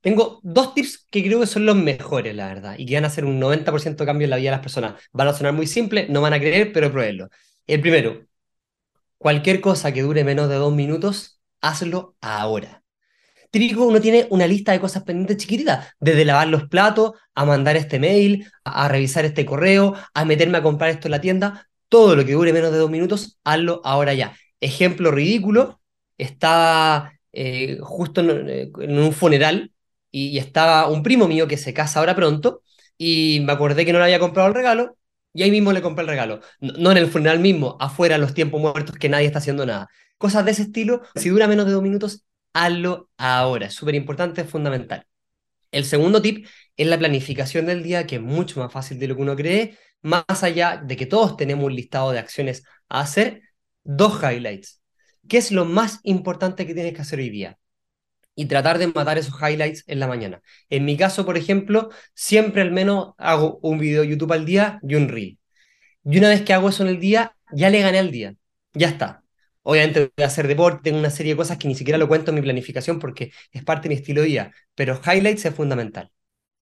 [0.00, 3.08] tengo dos tips que creo que son los mejores, la verdad, y que van a
[3.08, 4.94] hacer un 90% de cambio en la vida de las personas.
[5.12, 7.28] Van a sonar muy simples, no van a creer, pero pruébenlo.
[7.66, 8.26] El primero,
[9.18, 12.82] cualquier cosa que dure menos de dos minutos, hazlo ahora.
[13.50, 17.76] Típico, uno tiene una lista de cosas pendientes chiquititas, desde lavar los platos, a mandar
[17.76, 21.68] este mail, a, revisar este correo, a meterme a comprar esto en la tienda.
[21.88, 24.36] Todo lo que dure menos de dos minutos, hazlo ahora ya.
[24.60, 25.80] Ejemplo ridículo,
[26.18, 28.48] estaba eh, justo en,
[28.80, 29.72] en un funeral
[30.10, 32.62] y, estaba un primo mío que se casa ahora pronto
[32.96, 34.96] y me acordé que no le había comprado el regalo
[35.32, 36.40] y ahí mismo le compré el regalo.
[36.60, 39.88] No, en el funeral mismo, afuera, en los tiempos muertos que nadie está haciendo nada.
[40.16, 43.66] Cosas de ese estilo, si dura menos de dos minutos, hazlo ahora.
[43.66, 45.06] Es súper importante, es fundamental.
[45.70, 49.16] El segundo tip es la planificación del día, que es mucho más fácil de lo
[49.16, 53.42] que uno cree, más allá de que todos tenemos un listado de acciones a hacer,
[53.84, 54.80] dos highlights.
[55.28, 57.58] ¿Qué es lo más importante que tienes que hacer hoy día?
[58.38, 60.40] Y tratar de matar esos highlights en la mañana.
[60.70, 64.94] En mi caso, por ejemplo, siempre al menos hago un video YouTube al día y
[64.94, 65.38] un reel.
[66.04, 68.36] Y una vez que hago eso en el día, ya le gané al día.
[68.74, 69.24] Ya está.
[69.62, 72.30] Obviamente voy a hacer deporte, tengo una serie de cosas que ni siquiera lo cuento
[72.30, 76.08] en mi planificación porque es parte de mi estilo de vida, pero highlights es fundamental.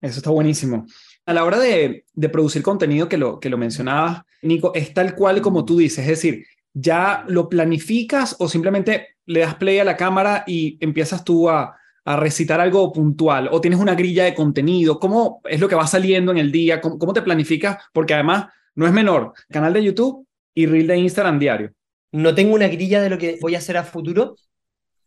[0.00, 0.86] Eso está buenísimo.
[1.26, 5.14] A la hora de, de producir contenido que lo, que lo mencionabas, Nico, es tal
[5.14, 6.46] cual como tú dices, es decir,
[6.78, 11.74] ya lo planificas o simplemente le das play a la cámara y empiezas tú a,
[12.04, 15.00] recitar algo puntual o tienes una grilla de contenido?
[15.00, 16.80] ¿Cómo es lo que va saliendo en el día?
[16.80, 17.78] ¿Cómo, te planificas?
[17.92, 21.72] Porque además no es menor, canal de YouTube y reel de Instagram diario.
[22.12, 24.36] No tengo una grilla de lo que voy a hacer a futuro,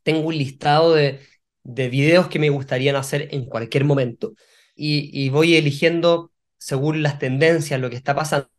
[0.03, 1.21] tengo un listado de,
[1.63, 4.33] de videos que me gustarían hacer en cualquier momento
[4.75, 8.49] y, y voy eligiendo según las tendencias, lo que está pasando.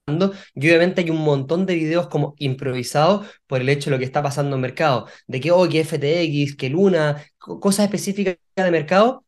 [0.55, 4.05] Y obviamente hay un montón de videos como improvisados por el hecho de lo que
[4.07, 5.07] está pasando en el mercado.
[5.29, 9.25] De que, oh, que FTX, que Luna, cosas específicas de mercado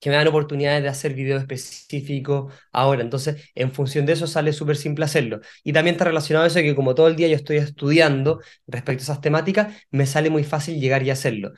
[0.00, 3.02] que me dan oportunidades de hacer videos específicos ahora.
[3.02, 5.40] Entonces, en función de eso sale súper simple hacerlo.
[5.64, 9.02] Y también está relacionado a eso que como todo el día yo estoy estudiando respecto
[9.02, 11.52] a esas temáticas, me sale muy fácil llegar y hacerlo.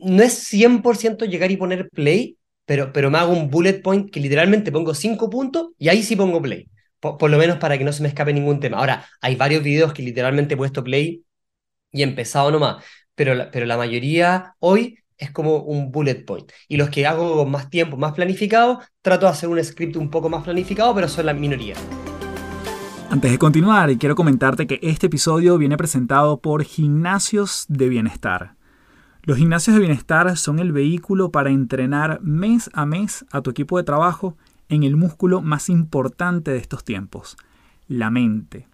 [0.00, 2.37] No es 100% llegar y poner play,
[2.68, 6.16] pero, pero me hago un bullet point que literalmente pongo cinco puntos y ahí sí
[6.16, 6.68] pongo play.
[7.00, 8.76] Por, lo menos para que no se me escape ningún tema.
[8.76, 11.24] Ahora, hay varios videos que literalmente he puesto play
[11.92, 16.52] y he empezado nomás, pero la, pero la mayoría hoy es como un bullet point.
[16.68, 20.10] Y los que hago con más tiempo, más planificado, trato de hacer un script un
[20.10, 21.74] poco más planificado, pero son la minoría.
[23.08, 28.57] Antes de continuar, quiero comentarte que este episodio viene presentado por Gimnasios de Bienestar.
[29.22, 33.76] Los gimnasios de bienestar son el vehículo para entrenar mes a mes a tu equipo
[33.76, 34.36] de trabajo
[34.68, 37.36] en el músculo más importante de estos tiempos,
[37.88, 38.68] la mente.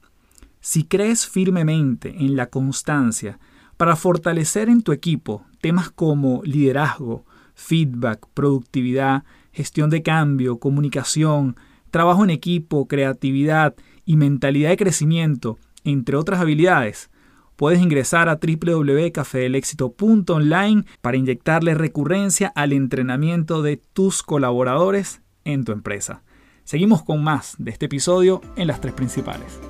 [0.61, 3.39] Si crees firmemente en la constancia
[3.77, 11.57] para fortalecer en tu equipo temas como liderazgo, feedback, productividad, gestión de cambio, comunicación,
[11.91, 17.11] trabajo en equipo, creatividad y mentalidad de crecimiento, entre otras habilidades,
[17.57, 26.25] Puedes ingresar a www.cafedelexito.online para inyectarle recurrencia al entrenamiento de tus colaboradores en tu empresa.
[26.65, 29.61] Seguimos con más de este episodio en las tres principales.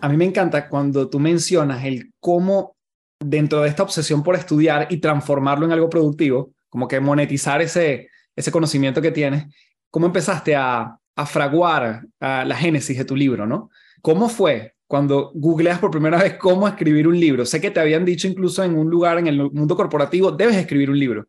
[0.00, 2.74] A mí me encanta cuando tú mencionas el cómo
[3.20, 8.08] dentro de esta obsesión por estudiar y transformarlo en algo productivo, como que monetizar ese,
[8.34, 9.44] ese conocimiento que tienes,
[9.90, 13.70] cómo empezaste a, a fraguar la génesis de tu libro, ¿no?
[14.00, 17.46] ¿Cómo fue cuando googleas por primera vez cómo escribir un libro?
[17.46, 20.90] Sé que te habían dicho incluso en un lugar en el mundo corporativo, debes escribir
[20.90, 21.28] un libro,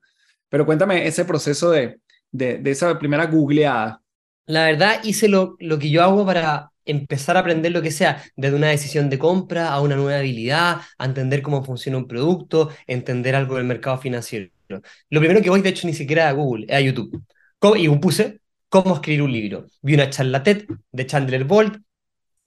[0.50, 2.00] pero cuéntame ese proceso de,
[2.32, 4.02] de, esa primera googleada.
[4.48, 8.24] La verdad, hice lo, lo que yo hago para empezar a aprender lo que sea,
[8.36, 12.72] desde una decisión de compra a una nueva habilidad, a entender cómo funciona un producto,
[12.88, 14.50] entender algo del mercado financiero.
[15.12, 17.24] Lo primero que voy, de hecho, ni siquiera a Google, es a YouTube.
[17.78, 19.68] Y puse cómo escribir un libro.
[19.84, 21.78] Vi una charla TED de Chandler Bolt,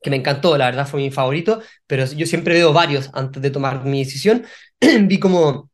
[0.05, 3.51] que me encantó, la verdad fue mi favorito, pero yo siempre veo varios antes de
[3.51, 4.45] tomar mi decisión.
[4.81, 5.71] Vi como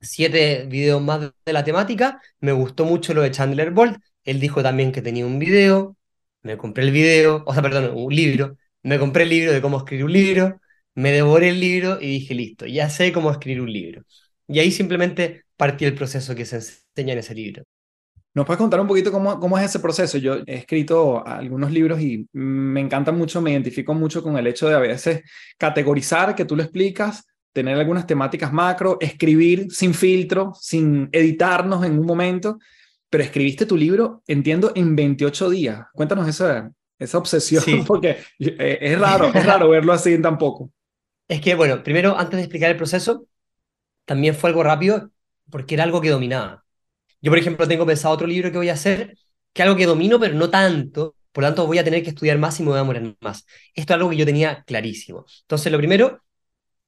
[0.00, 4.62] siete videos más de la temática, me gustó mucho lo de Chandler Bolt, él dijo
[4.62, 5.96] también que tenía un video,
[6.42, 9.78] me compré el video, o sea, perdón, un libro, me compré el libro de cómo
[9.78, 10.60] escribir un libro,
[10.94, 14.04] me devoré el libro y dije, listo, ya sé cómo escribir un libro.
[14.48, 17.64] Y ahí simplemente partí el proceso que se enseña en ese libro.
[18.34, 20.18] ¿Nos puedes contar un poquito cómo, cómo es ese proceso?
[20.18, 24.68] Yo he escrito algunos libros y me encanta mucho, me identifico mucho con el hecho
[24.68, 25.22] de a veces
[25.56, 31.96] categorizar, que tú lo explicas, tener algunas temáticas macro, escribir sin filtro, sin editarnos en
[31.96, 32.58] un momento,
[33.08, 35.86] pero escribiste tu libro, entiendo, en 28 días.
[35.92, 40.72] Cuéntanos esa, esa obsesión, porque eh, es raro, es raro verlo así en tan poco.
[41.28, 43.26] Es que, bueno, primero, antes de explicar el proceso,
[44.04, 45.12] también fue algo rápido
[45.48, 46.63] porque era algo que dominaba.
[47.24, 49.16] Yo, por ejemplo, tengo pensado otro libro que voy a hacer,
[49.54, 52.10] que es algo que domino, pero no tanto, por lo tanto voy a tener que
[52.10, 53.46] estudiar más y me voy a morir más.
[53.74, 55.24] Esto es algo que yo tenía clarísimo.
[55.40, 56.22] Entonces, lo primero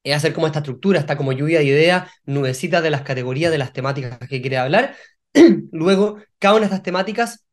[0.04, 3.56] es hacer como esta estructura, está como lluvia de ideas, nubecitas de las categorías, de
[3.56, 4.94] las temáticas que quiere hablar.
[5.72, 7.46] Luego, cada una de estas temáticas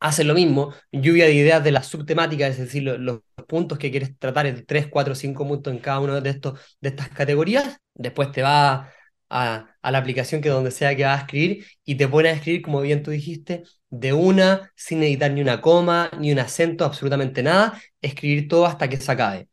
[0.00, 4.18] hace lo mismo, lluvia de ideas de las subtemáticas, es decir, los, puntos que quieres
[4.18, 7.76] tratar, es 3, 4, 5 puntos en cada una de, estos, de estas categorías.
[7.92, 8.90] Después te va
[9.34, 12.62] a, la aplicación que donde sea que vas a escribir y te pone a escribir,
[12.62, 17.42] como bien tú dijiste, de una, sin editar ni una coma, ni un acento, absolutamente
[17.42, 19.48] nada, escribir todo hasta que se acabe.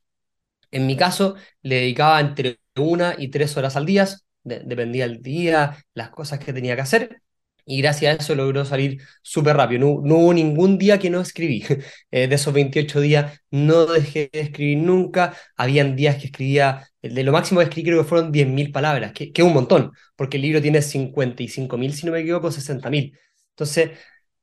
[0.72, 4.08] En mi caso, le dedicaba entre una y tres horas al día,
[4.44, 7.22] dependía el día, las cosas que tenía que hacer,
[7.66, 10.02] y gracias a eso logró salir súper rápido.
[10.04, 11.64] No, hubo ningún día que no escribí.
[12.12, 15.34] Eh, de esos 28 días no dejé de escribir nunca.
[15.56, 19.32] Habían días que escribía, de lo máximo que escribí creo que fueron 10.000 palabras, que
[19.34, 23.18] es un montón, porque el libro tiene 55.000, si no me equivoco, 60.000.
[23.52, 23.92] Entonces,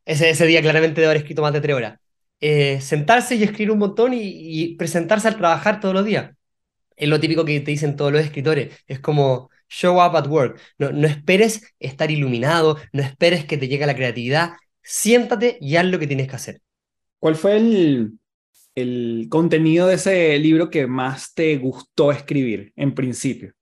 [0.04, 1.98] ese, ese día claramente debe haber escrito más de tres horas.
[2.40, 6.31] Eh, sentarse y escribir un montón y, y presentarse al trabajar todos los días.
[6.96, 8.76] Es lo típico que te dicen todos los escritores.
[8.87, 10.61] Es como show up at work.
[10.78, 14.52] No, no esperes estar iluminado, no esperes que te llegue la creatividad.
[14.83, 16.61] Siéntate y haz lo que tienes que hacer.
[17.18, 18.18] ¿Cuál fue el,
[18.74, 23.52] el contenido de ese libro que más te gustó escribir en principio?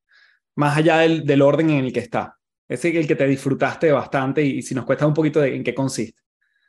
[0.55, 2.37] Más allá del, del orden en el que está.
[2.69, 5.63] Ese es el que te disfrutaste bastante y, si nos cuesta un poquito de en
[5.63, 6.21] qué consiste.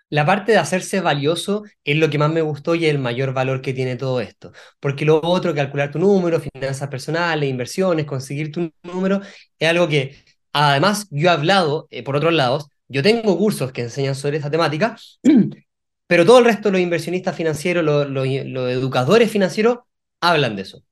[0.10, 3.62] La parte de hacerse valioso es lo que más me gustó y el mayor valor
[3.62, 4.54] que tiene todo esto.
[4.80, 9.22] Porque lo otro, calcular tu número, finanzas personales, inversiones, conseguir tu número,
[9.60, 10.16] es algo que,
[10.54, 14.50] además, yo he hablado, eh, por otros lados, yo tengo cursos que enseñan sobre esta
[14.50, 14.96] temática,
[16.08, 19.80] pero todo el resto, los inversionistas financieros, los, los educadores financieros,
[20.22, 20.84] hablan de eso.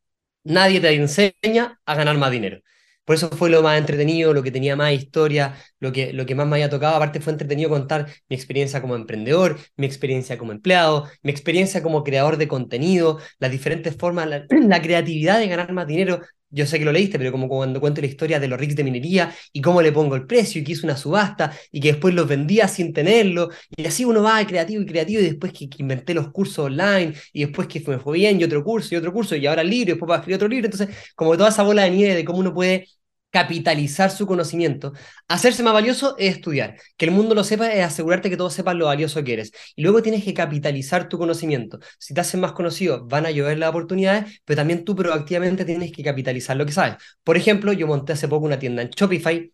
[0.43, 2.59] Nadie te enseña a ganar más dinero.
[3.05, 6.35] Por eso fue lo más entretenido, lo que tenía más historia, lo que, lo que
[6.35, 6.95] más me había tocado.
[6.95, 12.03] Aparte fue entretenido contar mi experiencia como emprendedor, mi experiencia como empleado, mi experiencia como
[12.03, 16.19] creador de contenido, las diferentes formas, la, la creatividad de ganar más dinero.
[16.55, 18.83] Yo sé que lo leíste, pero como cuando cuento la historia de los rigs de
[18.83, 22.13] minería y cómo le pongo el precio y que hice una subasta y que después
[22.13, 23.49] los vendía sin tenerlo.
[23.75, 27.41] Y así uno va creativo y creativo y después que, inventé los cursos online y
[27.45, 29.91] después que me fue bien y otro curso y otro curso y ahora el libro
[29.91, 30.67] y después para escribir otro libro.
[30.67, 32.87] Entonces, como toda esa bola de nieve de cómo uno puede
[33.35, 34.93] capitalizar su conocimiento.
[35.27, 36.77] Hacerse más valioso es estudiar.
[36.95, 39.51] Que el mundo lo sepa es asegurarte que todos sepan lo valioso que eres.
[39.75, 41.79] Y luego tienes que capitalizar tu conocimiento.
[41.99, 45.91] Si te haces más conocido, van a llover las oportunidades, pero también tú proactivamente tienes
[45.91, 46.95] que capitalizar lo que sabes.
[47.25, 49.51] Por ejemplo, yo monté hace poco una tienda en Shopify.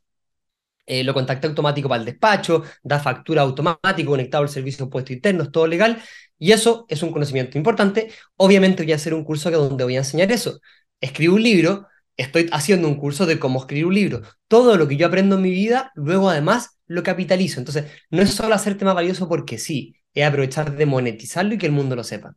[0.85, 5.11] Eh, lo contacté automático para el despacho, da factura automático, conectado al servicio de impuestos
[5.15, 5.97] internos, todo legal.
[6.37, 8.11] Y eso es un conocimiento importante.
[8.37, 10.59] Obviamente voy a hacer un curso donde voy a enseñar eso.
[10.99, 11.87] Escribo un libro,
[12.17, 14.21] estoy haciendo un curso de cómo escribir un libro.
[14.47, 17.59] Todo lo que yo aprendo en mi vida, luego además lo capitalizo.
[17.59, 21.65] Entonces, no es solo hacerte más valioso porque sí, es aprovechar de monetizarlo y que
[21.65, 22.35] el mundo lo sepa.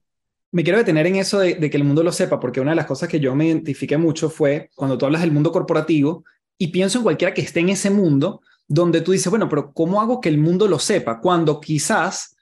[0.53, 2.87] Me quiero detener en eso de, que el mundo lo sepa, porque una de las
[2.87, 6.25] cosas que yo me identifiqué mucho fue cuando tú hablas del mundo corporativo
[6.57, 10.01] y pienso en cualquiera que esté en ese mundo, donde tú dices, bueno, pero ¿cómo
[10.01, 11.21] hago que el mundo lo sepa?
[11.21, 12.34] Cuando quizás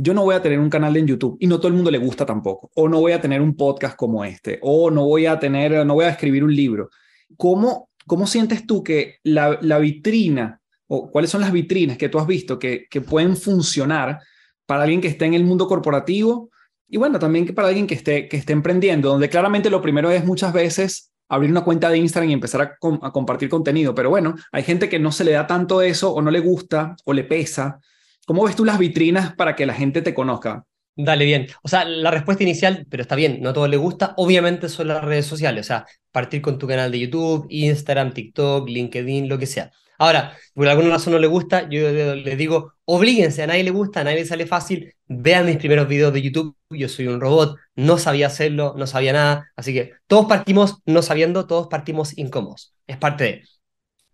[0.00, 1.98] yo no voy a tener un canal en YouTube y no todo el mundo le
[1.98, 5.38] gusta tampoco, o no voy a tener un podcast como este, o no voy a
[5.40, 6.88] tener, no voy a escribir un libro.
[7.36, 12.28] ¿Cómo, cómo sientes tú que la, vitrina o cuáles son las vitrinas que tú has
[12.28, 14.20] visto que, que pueden funcionar
[14.66, 16.50] para alguien que esté en el mundo corporativo
[16.88, 20.24] y bueno, también para alguien que esté, que esté emprendiendo, donde claramente lo primero es
[20.24, 24.36] muchas veces abrir una cuenta de Instagram y empezar a, a compartir contenido, pero bueno,
[24.52, 27.24] hay gente que no se le da tanto eso o no le gusta o le
[27.24, 27.80] pesa
[28.28, 30.66] ¿Cómo ves tú las vitrinas para que la gente te conozca?
[30.94, 31.46] Dale, bien.
[31.62, 34.88] O sea, la respuesta inicial, pero está bien, no a todos les gusta, obviamente son
[34.88, 39.38] las redes sociales, o sea, partir con tu canal de YouTube, Instagram, TikTok, LinkedIn, lo
[39.38, 39.70] que sea.
[39.96, 44.00] Ahora, por alguna razón no le gusta, yo les digo, oblíguense, a nadie le gusta,
[44.00, 47.56] a nadie le sale fácil, vean mis primeros videos de YouTube, yo soy un robot,
[47.76, 52.74] no sabía hacerlo, no sabía nada, así que todos partimos no sabiendo, todos partimos incómodos,
[52.86, 53.42] es parte de.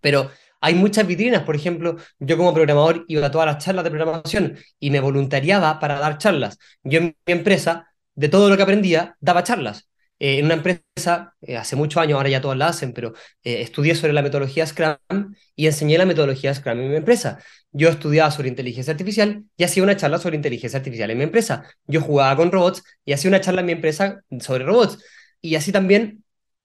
[0.01, 0.31] Pero
[0.65, 4.57] hay muchas vitrinas, por ejemplo, yo como programador iba a todas las charlas de programación
[4.81, 6.59] y me voluntariaba para dar charlas.
[6.83, 9.89] Yo en mi empresa, de todo lo que aprendía, daba charlas.
[10.19, 13.61] Eh, en una empresa, eh, hace muchos años, ahora ya todas la hacen, pero eh,
[13.61, 17.41] estudié sobre la metodología Scrum y enseñé la metodología Scrum en mi empresa.
[17.71, 21.65] Yo estudiaba sobre inteligencia artificial y hacía una charla sobre inteligencia artificial en mi empresa.
[21.87, 24.99] Yo jugaba con robots y hacía una charla en mi empresa sobre robots.
[25.43, 26.24] Y así también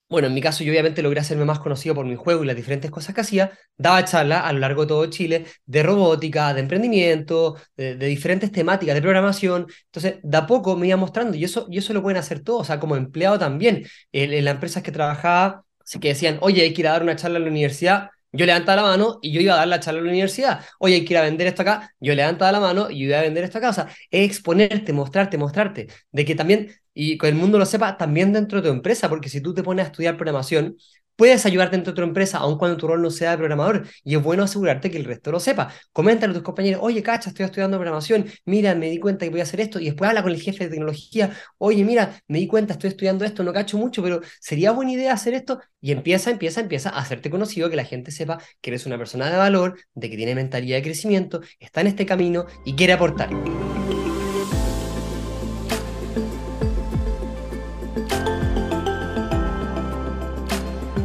[0.10, 2.56] bueno, en mi caso yo obviamente logré hacerme más conocido por mi juego y las
[2.56, 6.62] diferentes cosas que hacía, daba charlas a lo largo de todo Chile de robótica, de
[6.62, 9.67] emprendimiento, de, diferentes temáticas, de programación.
[9.86, 12.62] Entonces, de a poco me iba mostrando y eso, y eso lo pueden hacer todos,
[12.62, 13.86] o sea, como empleado también.
[14.12, 15.63] En, en las empresas que trabajaba,
[16.02, 18.82] que decían, oye, hay que ir a dar una charla en la universidad, yo levantaba
[18.84, 20.63] la mano y yo iba a dar la charla en la universidad.
[20.80, 21.93] Oye, hay que ir a vender esto acá.
[22.00, 23.69] Yo levantaba la mano y yo iba a vender esto acá.
[23.69, 25.88] O sea, es exponerte, mostrarte, mostrarte.
[26.12, 29.30] De que también y que el mundo lo sepa también dentro de tu empresa, porque
[29.30, 30.76] si tú te pones a estudiar programación,
[31.16, 34.16] puedes ayudarte dentro de tu empresa, aun cuando tu rol no sea de programador, y
[34.16, 35.74] es bueno asegurarte que el resto lo sepa.
[35.94, 39.40] Coméntale a tus compañeros, oye, cacha, estoy estudiando programación, mira, me di cuenta que voy
[39.40, 42.48] a hacer esto, y después habla con el jefe de tecnología, oye, mira, me di
[42.48, 46.32] cuenta, estoy estudiando esto, no cacho mucho, pero sería buena idea hacer esto, y empieza,
[46.32, 49.80] empieza, empieza a hacerte conocido, que la gente sepa que eres una persona de valor,
[49.94, 53.30] de que tiene mentalidad de crecimiento, está en este camino y quiere aportar.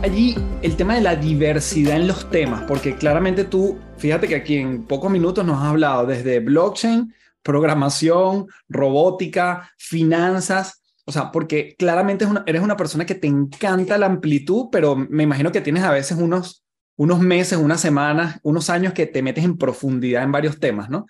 [0.04, 4.56] Allí el tema de la diversidad en los temas, porque claramente tú, fíjate que aquí
[4.56, 12.26] en pocos minutos nos has hablado desde blockchain, programación, robótica, finanzas, o sea, porque claramente
[12.44, 16.18] eres una persona que te encanta la amplitud, pero me imagino que tienes a veces
[16.18, 16.62] unos,
[16.96, 21.06] unos meses, unas semanas, unos años que te metes en profundidad en varios temas, ¿no?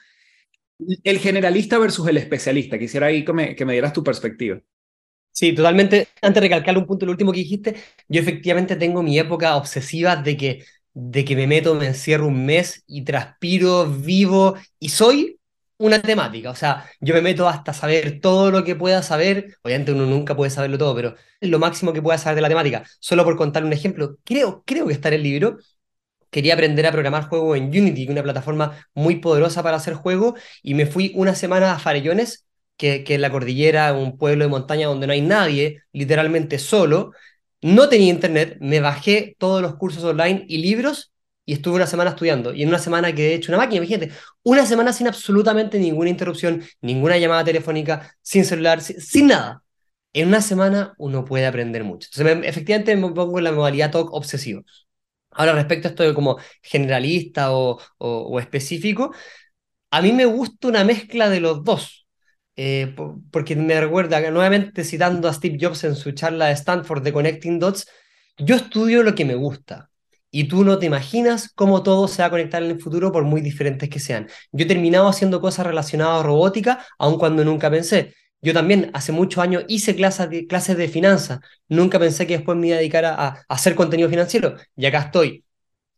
[1.03, 4.61] El generalista versus el especialista, quisiera ahí que me, que me dieras tu perspectiva.
[5.37, 6.09] Sí, totalmente.
[6.23, 7.75] Antes de recalcar un punto, lo último que dijiste,
[8.09, 12.47] yo efectivamente tengo mi época obsesiva de que, de que me meto, me encierro un
[12.47, 15.41] mes y transpiro, vivo y soy
[15.79, 16.51] una temática.
[16.51, 19.57] O sea, yo me meto hasta saber todo lo que pueda saber.
[19.63, 22.85] Obviamente uno nunca puede saberlo todo, pero lo máximo que pueda saber de la temática.
[23.01, 25.59] Solo por contar un ejemplo, creo, creo que está en el libro.
[26.31, 30.75] Quería aprender a programar juegos en Unity, una plataforma muy poderosa para hacer juegos, y
[30.75, 32.45] me fui una semana a Farellones
[32.77, 37.13] que, en la cordillera, un pueblo de montaña donde no hay nadie, literalmente solo.
[37.63, 41.13] No tenía internet, me bajé todos los cursos online y libros
[41.47, 42.53] y estuve una semana estudiando.
[42.55, 46.11] Y en una semana que he hecho una máquina, imagínate, una semana sin absolutamente ninguna
[46.11, 49.63] interrupción, ninguna llamada telefónica, sin celular, sin, nada.
[50.13, 52.09] En una semana uno puede aprender mucho.
[52.13, 54.63] Entonces, efectivamente me pongo en la modalidad talk obsesivo.
[55.31, 59.13] Ahora, respecto a esto de como generalista o, o específico,
[59.91, 62.04] a mí me gusta una mezcla de los dos.
[62.57, 62.95] Eh,
[63.31, 67.59] porque me recuerda, nuevamente citando a Steve Jobs en su charla de Stanford de Connecting
[67.59, 67.87] Dots,
[68.39, 69.91] yo estudio lo que me gusta.
[70.31, 73.23] Y tú no te imaginas cómo todo se va a conectar en el futuro por
[73.25, 74.29] muy diferentes que sean.
[74.53, 78.15] Yo he terminado haciendo cosas relacionadas a robótica, aun cuando nunca pensé.
[78.43, 81.39] Yo también hace muchos años hice clases de, clases de finanzas.
[81.69, 84.57] Nunca pensé que después me iba a dedicar a, a hacer contenido financiero.
[84.77, 85.45] Y acá estoy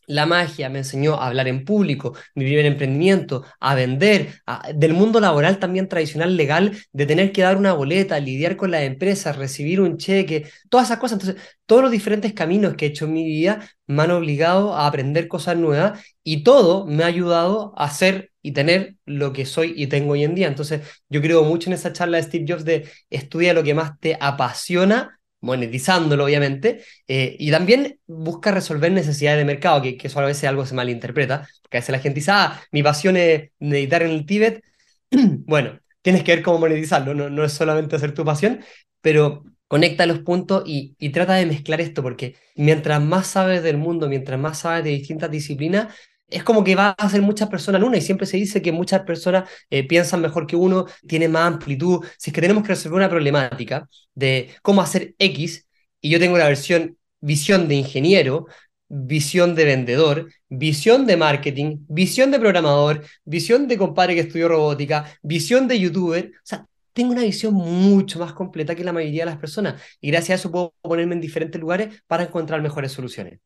[0.06, 4.40] la magia me enseñó a hablar en público, mi primer emprendimiento, a vender,
[4.74, 8.82] del mundo laboral también tradicional, legal, de tener que dar una boleta, lidiar con las
[8.82, 11.20] empresas, recibir un cheque, todas esas cosas.
[11.20, 14.86] Entonces, todos los diferentes caminos que he hecho en mi vida me han obligado a
[14.86, 19.74] aprender cosas nuevas y todo me ha ayudado a ser y tener lo que soy
[19.76, 20.46] y tengo hoy en día.
[20.48, 23.98] Entonces, yo creo mucho en esa charla de Steve Jobs de estudia lo que más
[24.00, 30.20] te apasiona monetizándolo obviamente, eh, y también busca resolver necesidades de mercado, que, que, eso
[30.20, 33.51] a veces algo se malinterpreta, porque a veces la gente dice, ah, mi pasión es
[33.59, 34.62] meditar en el Tíbet,
[35.11, 38.61] bueno, tienes que ver cómo monetizarlo, no, no es solamente hacer tu pasión,
[39.01, 43.76] pero conecta los puntos y, y trata de mezclar esto, porque mientras más sabes del
[43.76, 45.95] mundo, mientras más sabes de distintas disciplinas,
[46.29, 48.72] es como que va a ser muchas personas en una y siempre se dice que
[48.72, 52.05] muchas personas eh, piensan mejor que uno, tienen más amplitud.
[52.18, 55.66] Si es que tenemos que resolver una problemática de cómo hacer X
[56.01, 58.47] y yo tengo la versión visión de ingeniero,
[58.89, 65.18] visión de vendedor, visión de marketing, visión de programador, visión de compadre que estudió robótica,
[65.22, 69.31] visión de youtuber, o sea, tengo una visión mucho más completa que la mayoría de
[69.31, 73.41] las personas y gracias a eso puedo ponerme en diferentes lugares para encontrar mejores soluciones.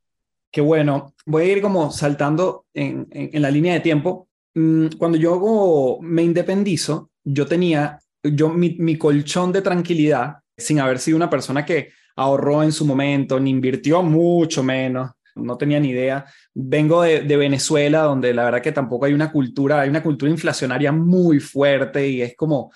[0.50, 1.14] Qué bueno.
[1.26, 4.28] Voy a ir como saltando en, en, la línea de tiempo.
[4.54, 10.98] mm, cuando yo me independizo, yo tenía yo mi, mi colchón de tranquilidad, sin haber
[10.98, 15.90] sido una persona que ahorró en su momento, ni invirtió mucho menos, no tenía ni
[15.90, 16.26] idea.
[16.52, 20.30] Vengo de, de, Venezuela, donde la verdad que tampoco hay una cultura, hay una cultura
[20.30, 22.72] inflacionaria muy fuerte y es como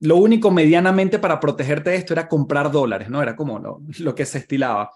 [0.00, 3.22] lo único medianamente para protegerte de esto era comprar dólares, ¿no?
[3.22, 4.90] Era como lo, lo que se estilaba.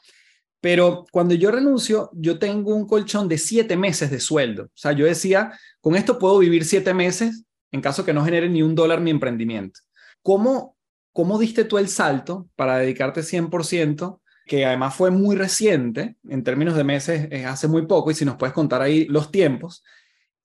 [0.60, 4.64] Pero cuando yo renuncio, yo tengo un colchón de siete meses de sueldo.
[4.64, 8.48] O sea, yo decía, con esto puedo vivir siete meses en caso que no genere
[8.48, 9.80] ni un dólar mi emprendimiento.
[10.22, 10.76] ¿Cómo,
[11.12, 14.20] cómo diste tú el salto para dedicarte 100%?
[14.48, 18.24] que además fue muy reciente, en términos de meses, es hace muy poco, y si
[18.24, 19.84] nos puedes contar ahí los tiempos,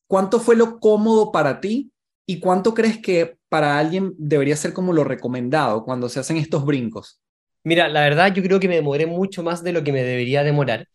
[0.07, 1.91] ¿cuánto fue lo cómodo para ti
[2.28, 6.66] y cuánto crees que para alguien debería ser como lo recomendado cuando se hacen estos
[6.66, 7.22] brincos?
[7.64, 10.43] Mira, la verdad yo creo que me demoré mucho más de lo que me debería
[10.43, 10.88] demorar.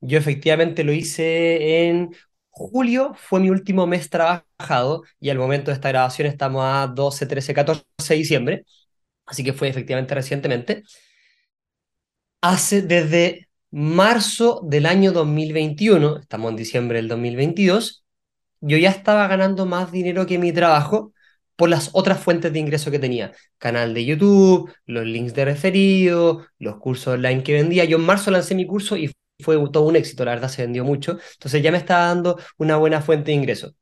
[0.00, 2.14] Yo efectivamente lo hice en
[2.50, 7.26] julio, fue mi último mes trabajado y al momento de esta grabación estamos a 12,
[7.26, 8.64] 13, 14 de diciembre,
[9.26, 10.84] así que fue efectivamente recientemente.
[12.40, 18.04] Hace desde marzo del año 2021, estamos en diciembre del 2022,
[18.60, 21.12] yo ya estaba ganando más dinero que mi trabajo
[21.56, 23.32] por las otras fuentes de ingreso que tenía.
[23.58, 27.84] Canal de YouTube, los links de referido, los cursos online que vendía.
[27.84, 30.84] Yo en marzo lancé mi curso y fue todo un éxito, la verdad se vendió
[30.84, 31.18] mucho.
[31.34, 33.74] Entonces ya me estaba dando una buena fuente de ingreso.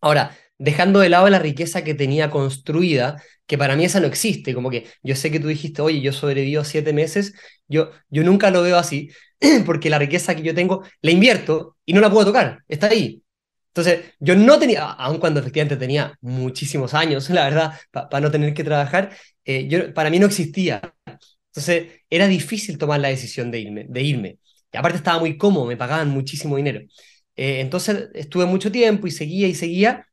[0.00, 4.54] Ahora, dejando de lado la riqueza que tenía construida, que para mí esa no existe,
[4.54, 7.34] como que yo sé que tú dijiste, oye, yo sobrevivo siete meses,
[7.68, 9.10] yo, yo nunca lo veo así,
[9.66, 13.22] porque la riqueza que yo tengo la invierto y no la puedo tocar, está ahí.
[13.74, 18.52] Entonces, yo no tenía, aun cuando efectivamente tenía muchísimos años, la verdad, para no tener
[18.54, 20.80] que trabajar, eh, yo, para mí no existía.
[21.48, 23.86] Entonces, era difícil tomar la decisión de irme.
[23.88, 24.38] De irme.
[24.72, 26.80] Y aparte estaba muy cómodo, me pagaban muchísimo dinero.
[27.36, 30.06] Eh, entonces, estuve mucho tiempo y seguía y seguía,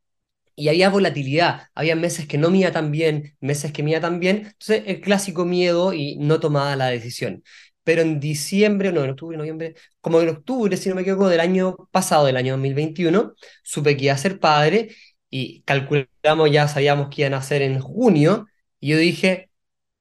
[0.56, 1.64] y había volatilidad.
[1.76, 4.38] Había meses que no iba tan bien, meses que iba tan bien.
[4.38, 7.44] Entonces, el clásico miedo y no tomaba la decisión
[7.90, 11.40] pero en diciembre, no, en octubre, noviembre, como en octubre, si no me equivoco, del
[11.40, 13.34] año pasado, del año 2021,
[13.64, 14.96] supe que iba a ser padre
[15.32, 18.46] y calculamos, ya sabíamos que iban a ser en junio,
[18.80, 19.50] y yo dije,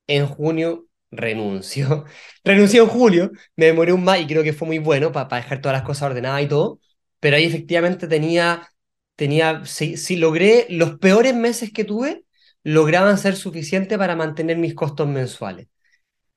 [0.07, 2.05] en junio renuncio.
[2.45, 5.62] Renuncié en julio, me demoré un más y creo que fue muy bueno para dejar
[5.62, 6.80] todas las cosas ordenadas y todo,
[7.20, 8.68] pero ahí efectivamente tenía,
[9.16, 12.24] tenía si, si logré, los peores meses que tuve,
[12.64, 15.68] lograban ser suficientes para mantener mis costos mensuales.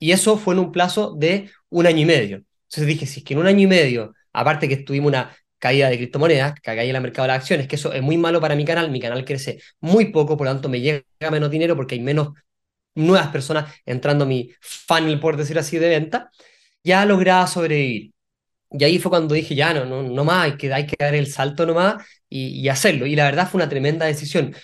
[0.02, 2.38] Y eso fue en un plazo de un año y medio.
[2.64, 5.90] Entonces dije, si es que en un año y medio, aparte que tuvimos una caída
[5.90, 8.42] de criptomonedas, que caída en el mercado de las acciones, que eso es muy malo
[8.42, 11.76] para mi canal, mi canal crece muy poco, por lo tanto me llega menos dinero
[11.76, 12.30] porque hay menos
[12.96, 16.32] nuevas personas entrando a mi funnel, por decir así, de venta,
[16.84, 18.12] ya lograba sobrevivir.
[18.72, 21.14] Y ahí fue cuando dije, ya no, no, no más, hay que, hay que dar
[21.14, 23.06] el salto nomás y, y hacerlo.
[23.06, 24.56] Y la verdad fue una tremenda decisión.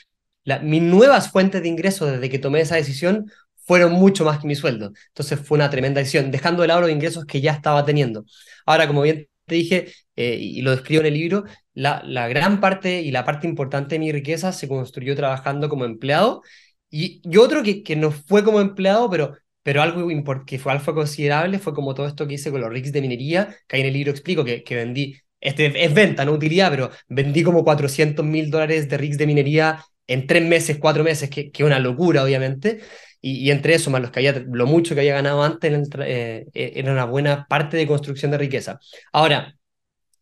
[0.45, 3.29] La, mis nuevas fuentes de ingresos desde que tomé esa decisión
[3.67, 4.93] fueron mucho más que mi sueldo.
[5.09, 8.25] Entonces fue una tremenda decisión, dejando de lado los ingresos que ya estaba teniendo.
[8.65, 11.43] Ahora, como bien te dije, eh, y lo describo en el libro,
[11.73, 16.41] la, gran parte y la parte importante de mi riqueza se construyó trabajando como empleado.
[16.89, 20.07] Y, otro que, no fue como empleado, pero, pero algo
[20.45, 23.55] que fue, algo considerable fue como todo esto que hice con los rigs de minería,
[23.67, 26.89] que ahí en el libro explico que, que vendí, este es venta, no utilidad, pero
[27.09, 31.51] vendí como 400 mil dólares de rigs de minería en tres meses, cuatro meses, que
[31.53, 32.79] es una locura, obviamente.
[33.21, 36.71] Y, entre eso, más los que había, lo mucho que había ganado antes, eh, eh,
[36.75, 38.79] era una buena parte de construcción de riqueza.
[39.11, 39.55] Ahora,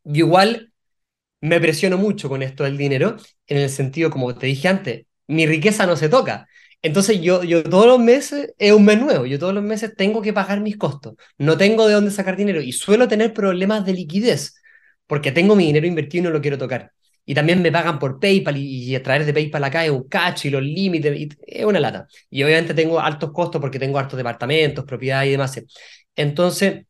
[0.04, 0.74] yo igual
[1.42, 3.18] me presiono mucho con esto del dinero,
[3.48, 6.48] en el sentido, como te dije antes, mi riqueza no se toca.
[6.82, 10.22] Entonces yo, yo todos los meses es un mes nuevo, yo todos los meses tengo
[10.22, 13.94] que pagar mis costos, no tengo de dónde sacar dinero y suelo tener problemas de
[13.94, 14.56] liquidez
[15.08, 16.92] porque tengo mi dinero invertido y no lo quiero tocar
[17.26, 20.48] y también me pagan por PayPal y, a través de PayPal acá es un cacho
[20.48, 22.08] y los límites, es una lata.
[22.30, 25.62] Y obviamente tengo altos costos porque tengo altos departamentos, propiedades y demás.
[26.16, 26.86] Entonces,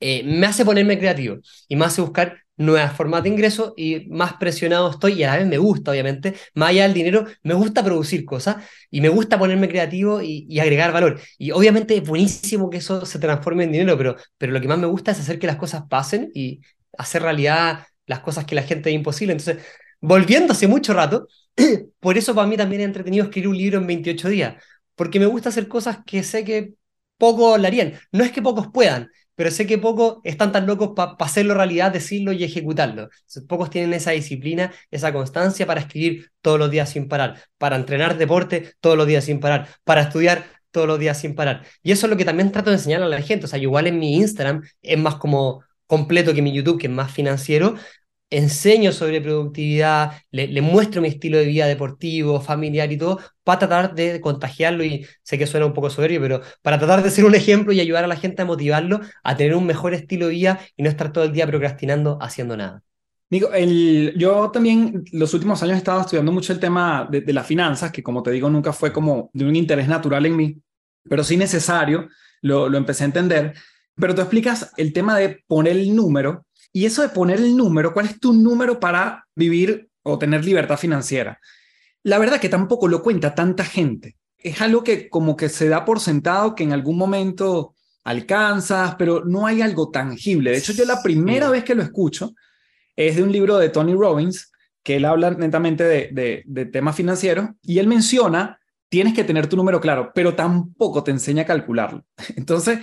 [0.00, 4.34] eh, me hace ponerme creativo y me hace buscar nuevas formas de ingreso y más
[4.34, 7.84] presionado estoy y a la vez me gusta, obviamente, más allá del dinero, me gusta
[7.84, 8.56] producir cosas
[8.90, 11.20] y me gusta ponerme creativo y, y, agregar valor.
[11.38, 14.78] Y obviamente es buenísimo que eso se transforme en dinero, pero, pero lo que más
[14.78, 16.60] me gusta es hacer que las cosas pasen y
[16.98, 19.32] hacer realidad las cosas que la gente es imposible.
[19.32, 19.64] Entonces,
[20.00, 21.28] volviendo hace mucho rato,
[22.00, 24.62] por eso para mí también es entretenido escribir un libro en 28 días,
[24.94, 26.74] porque me gusta hacer cosas que sé que
[27.18, 27.94] pocos lo harían.
[28.10, 31.92] No es que pocos puedan, pero sé que pocos están tan locos para hacerlo realidad,
[31.92, 33.08] decirlo y ejecutarlo.
[33.48, 38.18] pocos tienen esa disciplina, esa constancia para escribir todos los días sin parar, para entrenar
[38.18, 41.64] deporte todos los días sin parar, para estudiar todos los días sin parar.
[41.82, 43.46] Y eso es lo que también trato de enseñar a la gente.
[43.46, 45.62] O sea, igual en mi Instagram es más como
[45.92, 47.74] completo que mi YouTube, que es más financiero,
[48.30, 53.94] enseño sobre productividad, le, muestro mi estilo de vida deportivo, familiar y todo, para tratar
[53.94, 57.34] de contagiarlo, y sé que suena un poco soberbio, pero para tratar de ser un
[57.34, 60.60] ejemplo y ayudar a la gente a motivarlo a tener un mejor estilo de vida
[60.78, 62.82] y no estar todo el día procrastinando haciendo nada.
[63.28, 67.32] Nico, el, yo también los últimos años he estado estudiando mucho el tema de, de
[67.34, 70.56] las finanzas, que como te digo, nunca fue como de un interés natural en mí,
[71.06, 72.08] pero sí necesario,
[72.40, 73.52] lo, lo empecé a entender.
[73.96, 77.92] Pero tú explicas el tema de poner el número y eso de poner el número,
[77.92, 81.38] ¿cuál es tu número para vivir o tener libertad financiera?
[82.02, 84.16] La verdad que tampoco lo cuenta tanta gente.
[84.38, 87.74] Es algo que como que se da por sentado que en algún momento
[88.04, 90.50] alcanzas, pero no hay algo tangible.
[90.50, 92.34] De hecho, yo la primera vez que lo escucho
[92.96, 94.50] es de un libro de Tony Robbins,
[94.82, 99.56] que él habla netamente de, de temas financieros, y él menciona, tienes que tener tu
[99.56, 102.04] número claro, pero tampoco te enseña a calcularlo.
[102.36, 102.80] Entonces,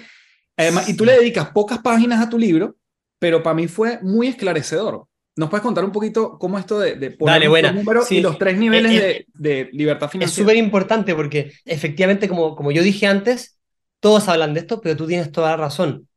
[0.64, 2.76] además, y tú le dedicas pocas páginas a tu libro,
[3.20, 5.06] pero para mí fue muy esclarecedor.
[5.36, 8.58] ¿Nos puedes contar un poquito cómo esto de, de poner Dale, números y los tres
[8.58, 10.30] niveles de, de, libertad financiera?
[10.30, 13.58] Es súper importante porque efectivamente, como, como yo dije antes,
[14.02, 16.08] todos hablan de esto, pero tú tienes toda la razón.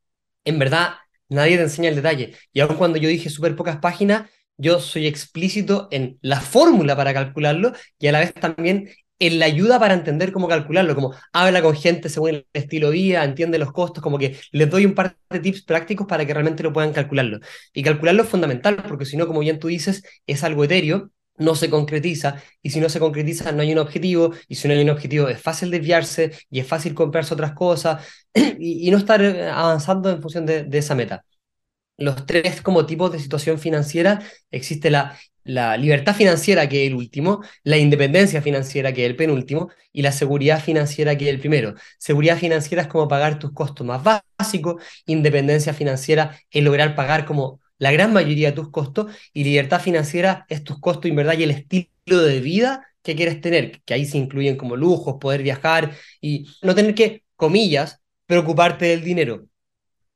[0.45, 0.95] En verdad,
[1.29, 2.35] nadie te enseña el detalle.
[2.53, 7.15] Y aun cuando yo dije súper pocas páginas, yo soy explícito en la fórmula para
[7.15, 8.91] calcularlo y a la vez también
[9.27, 13.23] en la ayuda para entender cómo calcularlo, como habla con gente según el estilo vida,
[13.25, 16.63] entiende los costos, como que les doy un par de tips prácticos para que realmente
[16.65, 17.39] lo puedan calcularlo.
[17.73, 21.55] Y calcularlo es fundamental, porque si no, como bien tú dices, es algo etéreo, no
[21.55, 24.83] se concretiza, y si no se concretiza no hay un objetivo, y si no hay
[24.83, 28.05] un objetivo es fácil desviarse y es fácil comprarse otras cosas
[28.59, 31.25] y, no estar eh, avanzando en función de, de esa meta
[31.99, 34.23] los tres como tipos de situación financiera.
[34.51, 39.17] Existe la la libertad financiera, que es el último, la independencia financiera, que es el
[39.17, 41.75] penúltimo, y la seguridad financiera, que es el primero.
[41.99, 44.03] Seguridad financiera es como pagar tus costos más
[44.39, 49.81] básicos, independencia financiera es lograr pagar como la gran mayoría de tus costos, y libertad
[49.81, 53.95] financiera es tus costos en verdad y el estilo de vida que quieres tener, que
[53.95, 59.47] ahí se incluyen como lujos, poder viajar y no tener que, comillas, preocuparte del dinero.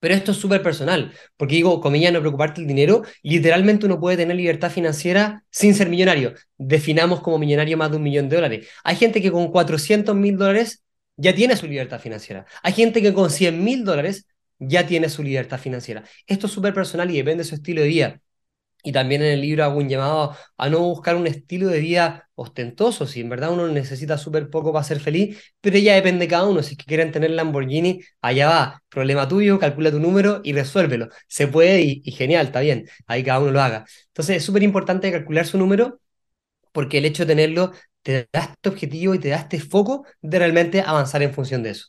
[0.06, 4.16] Pero esto es súper personal, porque digo, comillas, no preocuparte el dinero, literalmente uno puede
[4.16, 6.34] tener libertad financiera sin ser millonario.
[6.58, 8.68] Definamos como millonario más de un millón de dólares.
[8.84, 10.84] Hay gente que con 400 mil dólares
[11.16, 12.46] ya tiene su libertad financiera.
[12.62, 14.28] Hay gente que con 100 mil dólares
[14.60, 16.04] ya tiene su libertad financiera.
[16.28, 18.20] Esto es súper personal y depende de su estilo de vida.
[18.86, 22.28] Y también en el libro hago un llamado a no buscar un estilo de vida
[22.36, 26.28] ostentoso, si en verdad uno necesita súper poco para ser feliz, pero ya depende de
[26.30, 26.62] cada uno.
[26.62, 28.82] Si es que quieren tener Lamborghini, allá va.
[28.88, 31.08] Problema tuyo, calcula tu número y resuélvelo.
[31.28, 32.88] Se puede y, y genial, está bien.
[33.06, 33.84] Ahí cada uno lo haga.
[34.08, 36.00] Entonces es súper importante calcular su número
[36.72, 37.72] porque el hecho de tenerlo
[38.02, 41.70] te da este objetivo y te da este foco de realmente avanzar en función de
[41.70, 41.88] eso.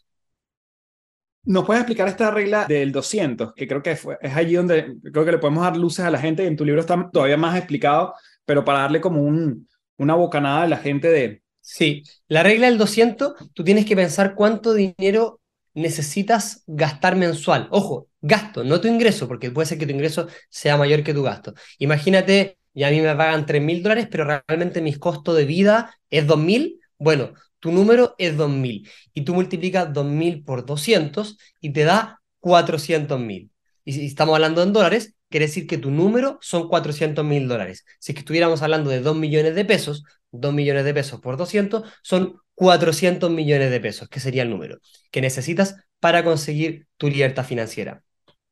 [1.44, 3.54] ¿Nos puedes explicar esta regla del 200?
[3.54, 6.46] Que creo que es allí donde creo que le podemos dar luces a la gente.
[6.46, 8.14] En tu libro está todavía más explicado,
[8.46, 9.68] pero para darle como un,
[9.98, 11.42] una bocanada a la gente de...
[11.62, 15.42] Sí, la regla del 200, tú tienes que pensar cuánto dinero
[15.74, 17.68] necesitas gastar mensual.
[17.72, 21.24] Ojo, gasto, no tu ingreso, porque puede ser que tu ingreso sea mayor que tu
[21.24, 21.54] gasto.
[21.78, 25.96] Imagínate, y a mí me pagan 3 mil dólares, pero realmente mis costos de vida
[26.10, 26.80] es 2 mil.
[26.98, 33.20] Bueno, tu número es 2000 y tú multiplicas 2000 por 200 y te da 400
[33.20, 33.51] mil.
[33.84, 37.86] Y si estamos hablando en dólares, quiere decir que tu número son 400 mil dólares.
[37.99, 41.38] Si es que estuviéramos hablando de 2 millones de pesos, 2 millones de pesos por
[41.38, 44.80] 200 son 400 millones de pesos, que sería el número
[45.12, 48.03] que necesitas para conseguir tu libertad financiera.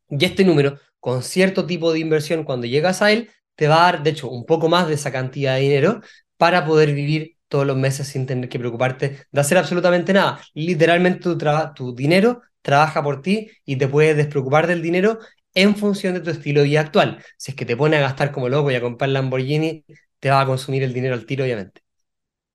[0.09, 3.91] Y este número, con cierto tipo de inversión, cuando llegas a él, te va a
[3.91, 6.01] dar, de hecho, un poco más de esa cantidad de dinero
[6.37, 10.41] para poder vivir todos los meses sin tener que preocuparte de hacer absolutamente nada.
[10.53, 11.37] Literalmente tu,
[11.75, 15.19] tu dinero trabaja por ti y te puedes despreocupar del dinero
[15.53, 17.23] en función de tu estilo de vida actual.
[17.37, 19.85] Si es que te pone a gastar como loco y a comprar Lamborghini,
[20.19, 21.81] te va a consumir el dinero al tiro, obviamente.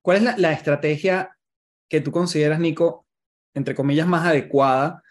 [0.01, 1.37] ¿Cuál es la, la estrategia
[1.89, 3.05] que tú consideras, Nico,
[3.53, 5.03] entre comillas, más adecuada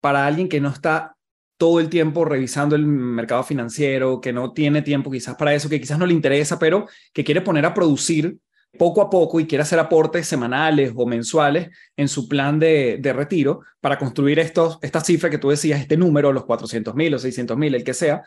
[0.00, 1.16] para alguien que no está
[1.56, 5.80] todo el tiempo revisando el mercado financiero, que no tiene tiempo quizás para eso, que
[5.80, 8.38] quizás no le interesa, pero que quiere poner a producir
[8.78, 13.60] poco a poco y quiere hacer aportes semanales o mensuales en su plan de, retiro
[13.80, 17.56] para construir estos, esta cifra que tú decías, este número, los 400 mil o 600
[17.56, 18.22] mil, el que sea,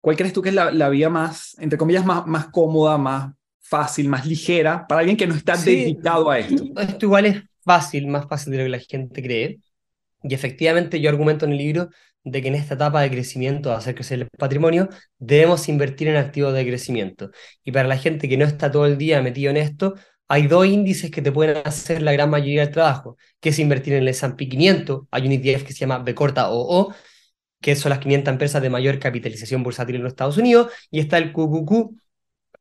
[0.00, 4.08] ¿cuál crees tú que es la, vía más, entre comillas, más, más cómoda, más fácil,
[4.08, 6.64] más ligera para alguien que no está dedicado a esto?
[6.76, 9.60] Esto igual es fácil, más fácil de lo que la gente cree.
[10.22, 11.90] Y efectivamente yo argumento en el libro
[12.24, 16.16] de que en esta etapa de crecimiento, de hacer crecer el patrimonio, debemos invertir en
[16.16, 17.30] activos de crecimiento.
[17.64, 19.94] Y para la gente que no está todo el día metido en esto,
[20.28, 23.94] hay dos índices que te pueden hacer la gran mayoría del trabajo, que es invertir
[23.94, 26.94] en el S&P 500, hay un ETF que se llama B corta o
[27.60, 31.18] que son las 500 empresas de mayor capitalización bursátil en los Estados Unidos, y está
[31.18, 31.96] el QQQ,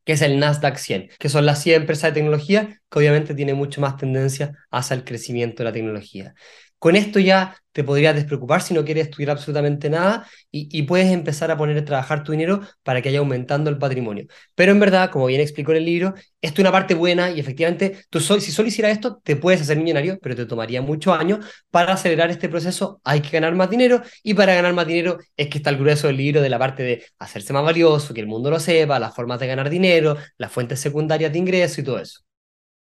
[0.04, 3.56] que es el Nasdaq 100, que son las 100 empresas de tecnología que obviamente tienen
[3.56, 6.34] mucho más tendencia hacia el crecimiento de la tecnología.
[6.80, 11.52] Con esto ya te podrías despreocupar si no quieres estudiar absolutamente nada y, puedes empezar
[11.52, 14.28] a poner a trabajar tu dinero para que vaya aumentando el patrimonio.
[14.56, 17.40] Pero en verdad, como bien explicó en el libro, esto es una parte buena y
[17.40, 21.46] efectivamente, si solo hicieras esto, te puedes hacer millonario, pero te tomaría muchos años.
[21.70, 25.48] Para acelerar este proceso hay que ganar más dinero y para ganar más dinero es
[25.48, 28.28] que está el grueso del libro de la parte de hacerse más valioso, que el
[28.28, 32.00] mundo lo sepa, las formas de ganar dinero, las fuentes secundarias de ingreso y todo
[32.00, 32.22] eso.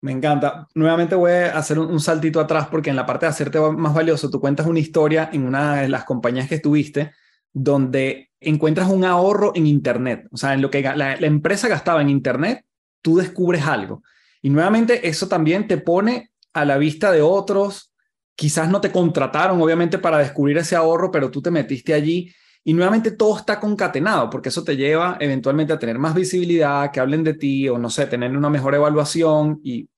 [0.03, 0.69] Me encanta.
[0.75, 4.31] Nuevamente voy a hacer un, saltito atrás porque en la parte de hacerte más valioso,
[4.31, 7.13] tú cuentas una historia en una de las compañías que estuviste
[7.53, 10.29] donde encuentras un ahorro en Internet.
[10.31, 12.65] O sea, en lo que la, empresa gastaba en Internet,
[13.01, 14.03] tú descubres algo.
[14.43, 17.95] Y nuevamente eso también te pone a la vista de otros.
[18.35, 22.31] Quizás no te contrataron, obviamente, para descubrir ese ahorro, pero tú te metiste allí
[22.69, 26.99] y nuevamente todo está concatenado, porque eso te lleva eventualmente a tener más visibilidad, que
[26.99, 29.89] hablen de ti o no sé, tener una mejor evaluación y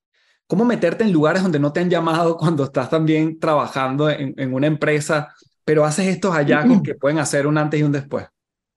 [0.46, 4.66] cómo meterte en lugares donde no te han llamado cuando estás también trabajando en, una
[4.66, 8.26] empresa, pero haces estos hallazgos que pueden hacer un antes y un después.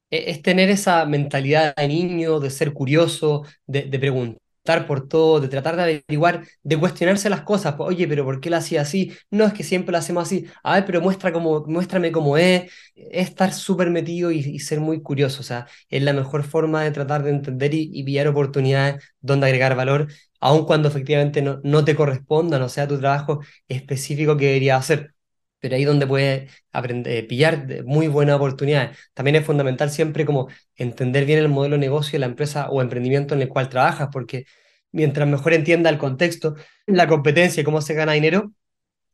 [0.09, 4.40] E, es tener esa mentalidad de niño, de ser curioso, de, de preguntar
[4.87, 7.75] por todo, de tratar de averiguar, de cuestionarse las cosas.
[7.75, 9.13] Pues, Oye, pero ¿por qué la hacía así?
[9.29, 10.45] No es que siempre lo hacemos así.
[10.63, 12.71] A ver, pero muestra cómo, muéstrame cómo es.
[12.95, 15.41] es estar súper metido y, ser muy curioso.
[15.41, 19.47] O sea, es la mejor forma de tratar de entender y, y pillar oportunidades donde
[19.47, 20.07] agregar valor,
[20.39, 25.13] aun cuando efectivamente no, no te corresponda, no sea tu trabajo específico que deberías hacer
[25.61, 28.97] pero ahí donde puedes aprender, pillar muy buenas oportunidades.
[29.13, 32.81] También es fundamental siempre como entender bien el modelo de negocio de la empresa o
[32.81, 34.45] emprendimiento en el cual trabajas, porque
[34.91, 36.55] mientras mejor entienda el contexto,
[36.87, 38.53] la competencia y cómo se gana dinero,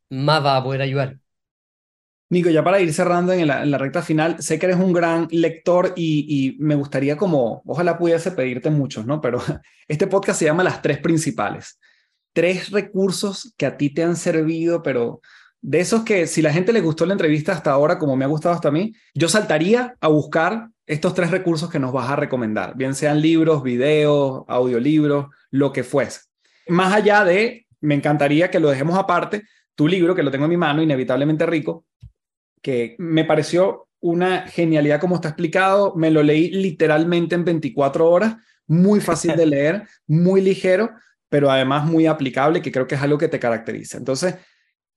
[0.10, 1.20] más va a poder ayudar.
[2.30, 5.94] Nico, ya para ir cerrando en la, recta final, sé que eres un gran lector
[5.96, 9.22] y, y, me gustaría como, ojalá pudiese pedirte muchos, ¿no?
[9.22, 9.40] Pero
[9.88, 11.80] este podcast se llama Las Tres Principales.
[12.34, 15.22] Tres recursos que a ti te han servido, pero
[15.62, 18.28] de esos que si la gente le gustó la entrevista hasta ahora, como me ha
[18.30, 22.16] gustado hasta a mí, yo saltaría a buscar estos tres recursos que nos vas a
[22.16, 26.22] recomendar, bien sean libros, videos, audiolibros, lo que fuese.
[26.68, 29.44] Más allá de, me encantaría que lo dejemos aparte,
[29.76, 31.86] tu libro, que lo tengo en mi mano, Inevitablemente Rico,
[32.62, 38.38] que me pareció una genialidad como está explicado, me lo leí literalmente en 24 horas,
[38.68, 40.92] muy fácil de leer, muy ligero,
[41.30, 43.98] pero además muy aplicable, que creo que es algo que te caracteriza.
[43.98, 44.36] Entonces,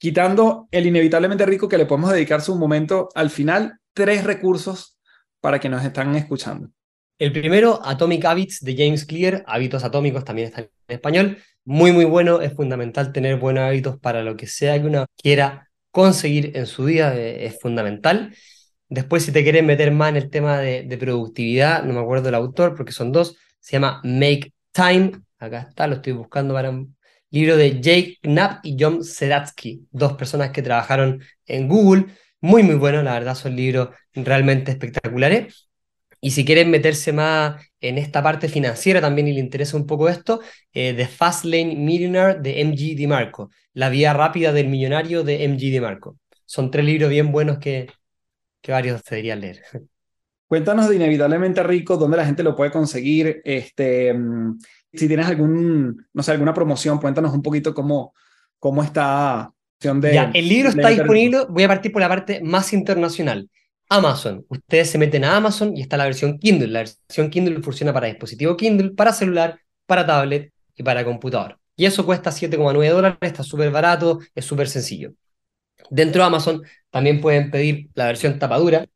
[0.00, 4.98] quitando el inevitablemente rico que le podemos dedicarse un momento al final, tres recursos
[5.40, 6.70] para que nos están escuchando.
[7.18, 11.36] El primero, Atomic Habits de James Clear, hábitos atómicos también está en español.
[11.66, 15.68] Muy, muy bueno, es fundamental tener buenos hábitos para lo que sea que uno quiera
[15.90, 18.34] conseguir en su vida, eh, es fundamental.
[18.88, 22.30] Después, si te quieres meter más en el tema de, de productividad, no me acuerdo
[22.30, 26.72] el autor porque son dos, se llama Make Time, acá está, lo estoy buscando para
[27.30, 32.06] libro de Jake Knapp y John Seratsky, dos personas que trabajaron en Google.
[32.40, 35.68] Muy, muy bueno, la verdad son libros realmente espectaculares.
[36.20, 40.08] Y si quieren meterse más en esta parte financiera también y le interesa un poco
[40.08, 40.40] esto,
[40.72, 45.58] eh, The Fast Lane Millionaire de MG DiMarco, La vía rápida del millonario de MG
[45.58, 46.18] DiMarco.
[46.44, 47.88] Son tres libros bien buenos que,
[48.60, 49.62] que varios deberían leer.
[50.50, 54.58] Cuéntanos de Inevitablemente Rico, dónde la gente lo puede conseguir, este, mm,
[54.92, 58.14] si tienes algún, no sé, alguna promoción, cuéntanos un poquito cómo,
[58.58, 59.52] cómo está.
[59.80, 63.48] De, ya, el libro está disponible, voy a partir por la parte más internacional.
[63.88, 64.46] Amazon.
[64.48, 66.68] Ustedes se meten a Amazon y está la versión Kindle.
[66.68, 71.58] La versión Kindle funciona para dispositivo Kindle, para celular, para tablet y para computador.
[71.76, 75.12] Y eso cuesta 7,9 dólares, está súper barato, es súper sencillo.
[75.90, 78.86] Dentro de Amazon también pueden pedir la versión tapadura,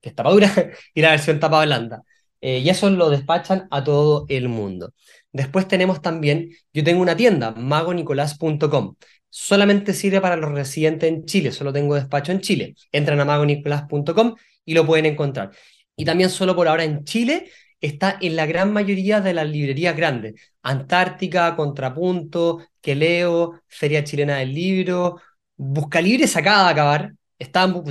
[0.00, 0.48] que es tapadura,
[0.94, 2.02] y la versión tapa blanda.
[2.40, 4.94] Eh, y eso lo despachan a todo el mundo.
[5.32, 8.94] Después tenemos también, yo tengo una tienda, magonicolás.com.
[9.28, 12.74] Solamente sirve para los residentes en Chile, solo tengo despacho en Chile.
[12.90, 15.50] Entran a magonicolás.com y lo pueden encontrar.
[15.96, 17.50] Y también solo por ahora en Chile
[17.80, 20.34] está en la gran mayoría de las librerías grandes.
[20.62, 25.20] Antártica, Contrapunto, Queleo, Feria Chilena del Libro,
[25.56, 27.12] Busca Libre se acaba de acabar.
[27.40, 27.82] Estaban,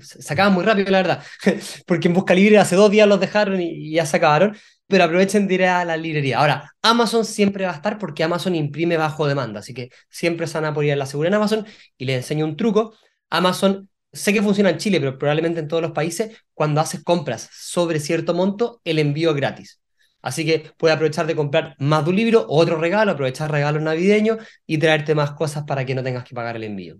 [0.00, 1.24] se acaban muy rápido, la verdad.
[1.86, 4.56] Porque en Busca Libre hace dos días los dejaron y ya se acabaron
[4.88, 6.38] pero aprovechen de ir a la librería.
[6.40, 10.54] Ahora, Amazon siempre va a estar porque Amazon imprime bajo demanda, así que siempre se
[10.58, 11.66] van a poder la segura en Amazon
[11.98, 12.94] y les enseño un truco.
[13.30, 17.50] Amazon, sé que funciona en Chile, pero probablemente en todos los países, cuando haces compras
[17.52, 19.80] sobre cierto monto, el envío es gratis.
[20.22, 23.82] Así que puedes aprovechar de comprar más de un libro o otro regalo, aprovechar regalos
[23.82, 26.98] navideños y traerte más cosas para que no tengas que pagar el envío.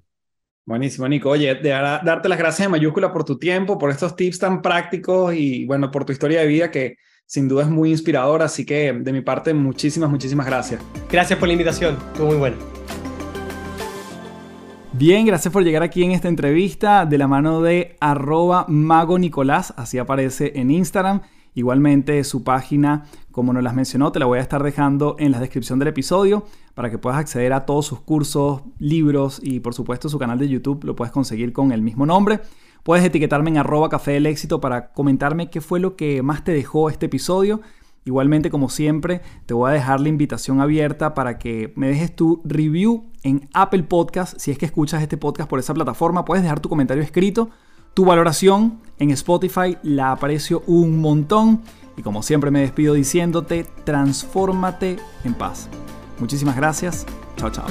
[0.68, 1.30] Buenísimo, Nico.
[1.30, 5.32] Oye, de darte las gracias en mayúscula por tu tiempo, por estos tips tan prácticos
[5.32, 8.44] y bueno, por tu historia de vida que sin duda es muy inspiradora.
[8.44, 10.82] Así que de mi parte, muchísimas, muchísimas gracias.
[11.10, 11.96] Gracias por la invitación.
[12.12, 12.56] Estuvo muy bueno.
[14.92, 19.72] Bien, gracias por llegar aquí en esta entrevista de la mano de arroba mago Nicolás,
[19.74, 21.22] así aparece en Instagram.
[21.54, 23.06] Igualmente su página,
[23.38, 26.44] como nos las mencionó, te la voy a estar dejando en la descripción del episodio
[26.74, 30.48] para que puedas acceder a todos sus cursos, libros y por supuesto su canal de
[30.48, 32.40] YouTube lo puedes conseguir con el mismo nombre.
[32.82, 36.50] Puedes etiquetarme en arroba café del éxito para comentarme qué fue lo que más te
[36.50, 37.60] dejó este episodio.
[38.04, 42.42] Igualmente, como siempre, te voy a dejar la invitación abierta para que me dejes tu
[42.44, 44.36] review en Apple Podcast.
[44.36, 47.50] Si es que escuchas este podcast por esa plataforma, puedes dejar tu comentario escrito
[47.98, 51.62] tu valoración en Spotify la aprecio un montón
[51.98, 55.68] y como siempre me despido diciéndote, transfórmate en paz.
[56.20, 57.04] Muchísimas gracias.
[57.36, 57.66] Chao, chao.